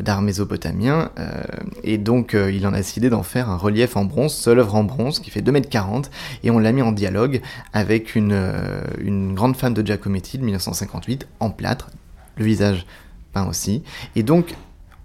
d'art 0.02 0.20
mésopotamien, 0.20 1.10
et 1.84 1.96
donc 1.96 2.34
il 2.34 2.66
en 2.66 2.74
a 2.74 2.76
décidé 2.76 3.08
d'en 3.08 3.22
faire 3.22 3.48
un 3.48 3.56
relief 3.56 3.96
en 3.96 4.04
bronze, 4.04 4.34
seule 4.34 4.58
œuvre 4.58 4.74
en 4.74 4.84
bronze, 4.84 5.20
qui 5.20 5.30
fait 5.30 5.40
2m40, 5.40 6.10
et 6.42 6.50
on 6.50 6.58
l'a 6.58 6.72
mis 6.72 6.82
en 6.82 6.92
dialogue 6.92 7.40
avec 7.72 8.14
une, 8.14 8.38
une 8.98 9.34
grande 9.34 9.56
femme 9.56 9.72
de 9.72 9.80
Giacometti 9.80 10.36
de 10.36 10.44
1958, 10.44 11.26
en 11.40 11.48
plâtre, 11.48 11.88
le 12.36 12.44
visage 12.44 12.84
peint 13.32 13.46
aussi, 13.46 13.82
et 14.16 14.22
donc 14.22 14.54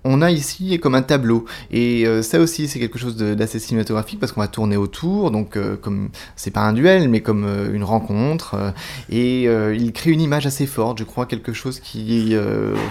on 0.05 0.21
a 0.21 0.31
ici 0.31 0.79
comme 0.79 0.95
un 0.95 1.01
tableau. 1.01 1.45
Et 1.71 2.05
euh, 2.05 2.21
ça 2.21 2.39
aussi, 2.39 2.67
c'est 2.67 2.79
quelque 2.79 2.99
chose 2.99 3.17
d'assez 3.17 3.59
cinématographique 3.59 4.19
parce 4.19 4.31
qu'on 4.31 4.41
va 4.41 4.47
tourner 4.47 4.77
autour, 4.77 5.31
donc 5.31 5.57
euh, 5.57 5.75
comme 5.75 6.09
c'est 6.35 6.51
pas 6.51 6.61
un 6.61 6.73
duel, 6.73 7.09
mais 7.09 7.21
comme 7.21 7.43
euh, 7.43 7.73
une 7.73 7.83
rencontre. 7.83 8.73
et 9.09 9.43
il 9.45 9.91
crée 9.93 10.11
une 10.11 10.21
image 10.21 10.45
assez 10.45 10.67
forte, 10.67 10.99
je 10.99 11.03
crois, 11.03 11.25
quelque 11.25 11.53
chose 11.53 11.79
qui 11.79 12.35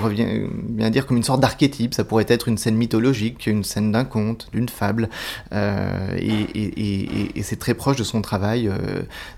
revient 0.03 0.27
bien 0.53 0.90
dire 0.90 1.07
comme 1.07 1.16
une 1.16 1.22
sorte 1.22 1.40
d'archétype. 1.40 1.94
Ça 1.94 2.05
pourrait 2.05 2.27
être 2.29 2.48
une 2.48 2.59
scène 2.59 2.74
mythologique, 2.74 3.46
une 3.46 3.62
scène 3.62 3.92
d'un 3.92 4.05
conte, 4.05 4.48
d'une 4.53 4.68
fable. 4.68 5.09
et 5.53 7.42
c'est 7.42 7.59
très 7.59 7.74
proche 7.74 7.96
de 7.96 8.05
son 8.05 8.20
travail 8.20 8.68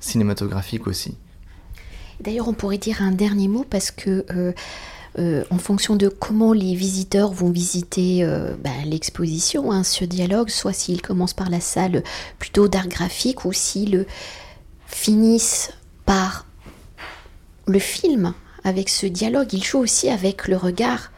cinématographique 0.01 0.87
aussi. 0.87 1.17
D'ailleurs, 2.21 2.49
on 2.49 2.55
pourrait 2.55 2.79
dire 2.79 3.03
un 3.03 3.13
dernier 3.13 3.49
mot 3.49 3.67
parce 3.69 3.91
que 3.91 4.25
euh, 5.19 5.45
en 5.51 5.59
fonction 5.59 5.97
de 5.97 6.09
comment 6.09 6.53
les 6.53 6.75
visiteurs 6.75 7.33
vont 7.33 7.51
visiter 7.51 8.23
euh, 8.23 8.55
bah, 8.63 8.71
l'exposition, 8.85 9.73
hein, 9.73 9.83
ce 9.83 10.05
dialogue, 10.05 10.51
soit 10.51 10.73
s'ils 10.73 11.01
commencent 11.01 11.35
par 11.35 11.49
la 11.49 11.61
salle 11.61 12.03
plutôt 12.39 12.69
d'art 12.69 12.89
graphique 12.89 13.45
ou 13.45 13.53
s'ils 13.53 14.07
finissent 14.87 15.73
par 16.05 16.47
le 17.67 17.79
film 17.79 18.35
avec 18.63 18.89
ce 18.89 19.07
dialogue, 19.07 19.53
il 19.53 19.65
joue 19.65 19.79
aussi 19.79 20.11
avec 20.11 20.49
le 20.49 20.57
regard 20.57 21.11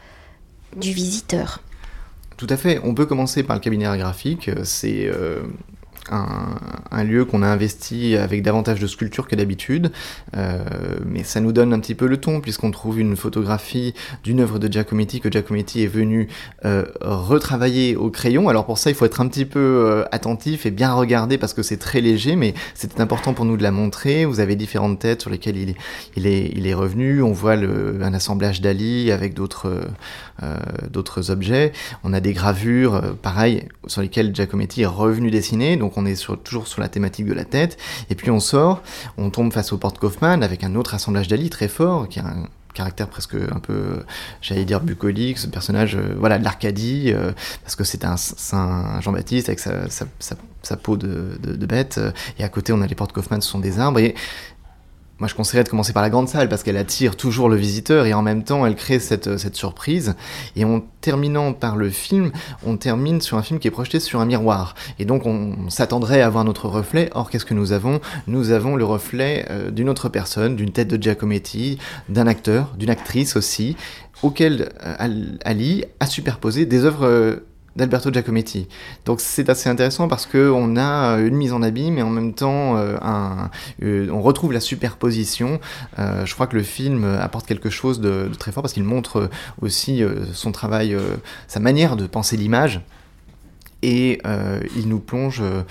du 0.77 0.93
visiteur. 0.93 1.63
Tout 2.37 2.47
à 2.51 2.57
fait. 2.57 2.81
On 2.85 2.95
peut 2.95 3.07
commencer 3.07 3.43
par 3.43 3.57
le 3.57 3.61
cabinet 3.61 3.85
graphique. 3.99 4.51
C'est 4.63 5.11
un, 6.11 7.05
lieu 7.05 7.25
qu'on 7.25 7.43
a 7.43 7.47
investi 7.47 8.17
avec 8.17 8.43
davantage 8.43 8.81
de 8.81 8.87
sculptures 8.87 9.29
que 9.29 9.37
d'habitude, 9.37 9.93
euh, 10.37 10.59
mais 11.07 11.23
ça 11.23 11.41
nous 11.41 11.53
donne 11.53 11.73
un 11.73 11.79
petit 11.79 11.95
peu 11.95 12.07
le 12.07 12.17
ton 12.17 12.41
puisqu'on 12.41 12.71
trouve 12.71 12.99
une 13.01 13.17
photographie 13.17 13.95
d'une 14.25 14.41
œuvre 14.41 14.59
de 14.59 14.71
Giacometti 14.71 15.21
que 15.21 15.31
Giacometti 15.31 15.85
est 15.85 15.89
venu 15.89 16.29
euh, 16.65 16.85
retravailler 17.01 17.97
au 17.97 18.11
crayon. 18.11 18.49
Alors 18.49 18.67
pour 18.67 18.79
ça, 18.79 18.91
il 18.91 18.97
faut 18.97 19.05
être 19.05 19.21
un 19.21 19.29
petit 19.29 19.45
peu 19.45 19.59
euh, 19.59 20.05
attentif 20.11 20.67
et 20.67 20.71
bien 20.71 20.93
regarder 20.93 21.39
parce 21.39 21.55
que 21.55 21.63
c'est 21.63 21.77
très 21.77 22.01
léger, 22.01 22.37
mais 22.37 22.55
c'était 22.75 23.01
important 23.01 23.33
pour 23.33 23.45
nous 23.45 23.57
de 23.57 23.63
la 23.63 23.71
montrer. 23.71 24.25
Vous 24.25 24.41
avez 24.41 24.57
différentes 24.57 24.99
têtes 24.99 25.23
sur 25.23 25.31
lesquelles 25.31 25.57
il 26.17 26.27
est, 26.27 26.75
revenu. 26.75 27.23
On 27.23 27.33
voit 27.33 27.55
un 27.55 28.15
assemblage 28.15 28.61
d'Ali 28.61 29.11
avec 29.11 29.35
d'autres 29.35 29.71
objets. 31.31 31.73
On 32.05 32.13
a 32.13 32.21
des 32.21 32.33
gravures, 32.33 33.17
pareil, 33.23 33.67
sur 33.87 34.03
lesquelles 34.03 34.35
Giacometti 34.35 34.83
est 34.83 34.87
revenu 34.87 35.31
dessiner. 35.31 35.77
On 35.99 36.07
est 36.07 36.27
toujours 36.45 36.69
sur 36.69 36.81
la 36.81 36.89
thématique 36.89 37.27
de 37.27 37.35
la 37.35 37.45
tête, 37.45 37.79
et 38.11 38.15
puis 38.15 38.31
on 38.31 38.41
sort, 38.41 38.83
on 39.17 39.31
tombe 39.31 39.53
face 39.53 39.73
au 39.73 39.79
porte 39.79 39.99
Kaufmann 39.99 40.43
avec 40.43 40.65
un 40.65 40.75
autre 40.75 40.95
assemblage 40.95 41.29
d'Ali 41.29 41.51
très 41.51 41.69
fort, 41.69 42.09
qui 42.09 42.21
a 42.21 42.27
un 42.27 42.47
caractère 42.75 43.09
presque 43.09 43.35
un 43.35 43.59
peu, 43.59 44.05
j'allais 44.41 44.65
dire 44.65 44.81
bucolique, 44.81 45.39
ce 45.39 45.49
personnage, 45.49 45.97
euh, 45.97 46.15
voilà, 46.17 46.39
de 46.39 46.45
l'Arcadie, 46.45 47.13
euh, 47.13 47.33
parce 47.63 47.75
que 47.75 47.83
c'est 47.83 48.05
un 48.05 48.17
Saint 48.17 49.01
Jean-Baptiste 49.01 49.49
avec 49.49 49.59
sa, 49.59 50.77
peau 50.77 50.97
de, 50.97 51.67
bête, 51.67 52.01
et 52.39 52.45
à 52.45 52.49
côté 52.49 52.73
on 52.73 52.81
a 52.81 52.87
les 52.87 52.95
portes 52.95 53.13
Kaufmann, 53.13 53.41
ce 53.41 53.51
sont 53.51 53.59
des 53.59 53.81
arbres, 53.81 53.99
et 53.99 54.15
moi, 55.19 55.27
je 55.27 55.35
conseillerais 55.35 55.65
de 55.65 55.69
commencer 55.69 55.93
par 55.93 56.03
la 56.03 56.11
grande 56.11 56.29
salle 56.29 56.49
parce 56.49 56.63
qu'elle 56.63 56.77
attire 56.77 57.17
toujours 57.17 57.49
le 57.49 57.57
visiteur 57.57 58.07
et 58.07 58.15
en 58.15 58.23
même 58.23 58.45
temps, 58.45 58.65
elle 58.65 58.77
crée 58.77 59.01
cette, 59.01 59.37
cette 59.37 59.57
surprise. 59.57 60.15
Et 60.55 60.65
en 60.65 60.81
terminant 61.01 61.53
par 61.53 61.77
le 61.77 61.91
film, 61.91 62.31
on 62.65 62.77
termine 62.77 63.21
sur 63.21 63.37
un 63.37 63.43
film 63.43 63.59
qui 63.59 63.67
est 63.67 63.73
projeté 63.73 63.99
sur 63.99 64.21
un 64.21 64.27
miroir. 64.27 64.75
Et 64.99 65.05
donc, 65.05 65.27
on 65.27 65.71
s'attendrait 65.71 66.23
à 66.23 66.29
voir 66.29 66.45
notre 66.45 66.69
reflet. 66.69 67.11
Or, 67.15 67.31
qu'est-ce 67.31 67.45
que 67.45 67.55
nous 67.55 67.73
avons? 67.73 68.01
Nous 68.27 68.51
avons 68.53 68.77
le 68.77 68.85
reflet 68.85 69.47
euh, 69.51 69.71
d'une 69.71 69.89
autre 69.89 70.09
personne, 70.09 70.55
d'une 70.55 70.71
tête 70.71 70.89
de 70.89 71.03
Giacometti, 71.03 71.79
d'un 72.09 72.27
acteur, 72.27 72.75
d'une 72.79 72.91
actrice 72.91 73.37
aussi, 73.37 73.77
auquel 74.23 74.69
euh, 74.85 75.37
Ali 75.45 75.85
a 76.01 76.07
superposé 76.07 76.65
des 76.67 76.85
œuvres 76.85 77.07
euh, 77.07 77.47
d'Alberto 77.77 78.13
Giacometti. 78.13 78.69
Donc 79.05 79.21
c'est 79.21 79.49
assez 79.49 79.69
intéressant 79.69 80.09
parce 80.09 80.27
qu'on 80.27 80.77
a 80.77 81.19
une 81.19 81.37
mise 81.37 81.53
en 81.53 81.63
abîme 81.63 81.99
et 81.99 82.03
en 82.03 82.11
même 82.11 82.35
temps 82.35 82.77
euh, 82.77 82.97
un, 83.01 83.51
euh, 83.83 84.09
on 84.11 84.21
retrouve 84.21 84.53
la 84.53 84.61
superposition. 84.61 85.61
Euh, 85.99 86.27
je 86.27 86.35
crois 86.35 86.47
que 86.47 86.57
le 86.57 86.63
film 86.63 87.05
apporte 87.21 87.47
quelque 87.47 87.71
chose 87.71 88.01
de 88.01 88.31
très 88.39 88.53
fort 88.53 88.63
parce 88.63 88.73
qu'il 88.75 88.85
montre 88.85 89.31
aussi 89.63 90.03
son 90.33 90.53
travail, 90.53 90.97
sa 91.47 91.61
manière 91.61 91.97
de 91.97 92.07
penser 92.07 92.37
l'image 92.37 92.81
et 93.83 94.21
euh, 94.27 94.61
il 94.77 94.89
nous 94.89 94.99
plonge 94.99 95.41
euh, 95.41 95.63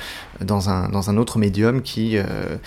dans 0.42 0.70
un, 0.70 0.90
dans 0.90 1.10
un 1.10 1.18
autre 1.18 1.40
médium 1.40 1.82
qui, 1.82 2.18
euh, 2.18 2.58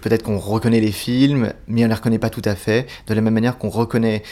peut-être 0.00 0.22
qu'on 0.22 0.38
reconnaît 0.38 0.80
les 0.80 0.92
films, 0.92 1.52
mais 1.68 1.82
on 1.82 1.84
ne 1.84 1.88
les 1.88 1.94
reconnaît 1.94 2.18
pas 2.18 2.30
tout 2.30 2.42
à 2.44 2.54
fait, 2.54 2.86
de 3.06 3.14
la 3.14 3.20
même 3.20 3.34
manière 3.34 3.58
qu'on 3.58 3.68
reconnaît 3.68 4.22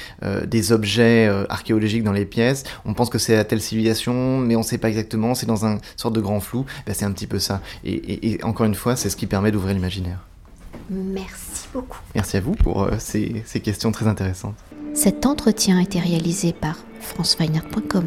des 0.46 0.72
objets 0.72 1.28
archéologiques 1.48 2.02
dans 2.02 2.12
les 2.12 2.24
pièces, 2.24 2.64
on 2.84 2.94
pense 2.94 3.10
que 3.10 3.18
c'est 3.18 3.36
la 3.36 3.44
telle 3.44 3.60
civilisation, 3.60 4.38
mais 4.38 4.56
on 4.56 4.60
ne 4.60 4.64
sait 4.64 4.78
pas 4.78 4.88
exactement, 4.88 5.34
c'est 5.34 5.46
dans 5.46 5.66
un 5.66 5.78
sorte 5.96 6.14
de 6.14 6.20
grand 6.20 6.40
flou, 6.40 6.64
ben, 6.86 6.94
c'est 6.94 7.04
un 7.04 7.12
petit 7.12 7.26
peu 7.26 7.38
ça. 7.38 7.60
Et, 7.84 8.32
et, 8.32 8.44
encore 8.44 8.66
une 8.66 8.74
fois, 8.74 8.96
c'est 8.96 9.10
ce 9.10 9.16
qui 9.16 9.26
permet 9.26 9.50
d'ouvrir 9.50 9.74
l'imaginaire. 9.74 10.26
Merci 10.90 11.68
beaucoup. 11.72 11.98
Merci 12.14 12.36
à 12.36 12.40
vous 12.40 12.54
pour 12.54 12.88
ces, 12.98 13.42
ces 13.46 13.60
questions 13.60 13.92
très 13.92 14.06
intéressantes. 14.06 14.56
Cet 14.94 15.24
entretien 15.26 15.78
a 15.78 15.82
été 15.82 16.00
réalisé 16.00 16.52
par 16.52 16.78
franceweiner.com. 17.00 18.04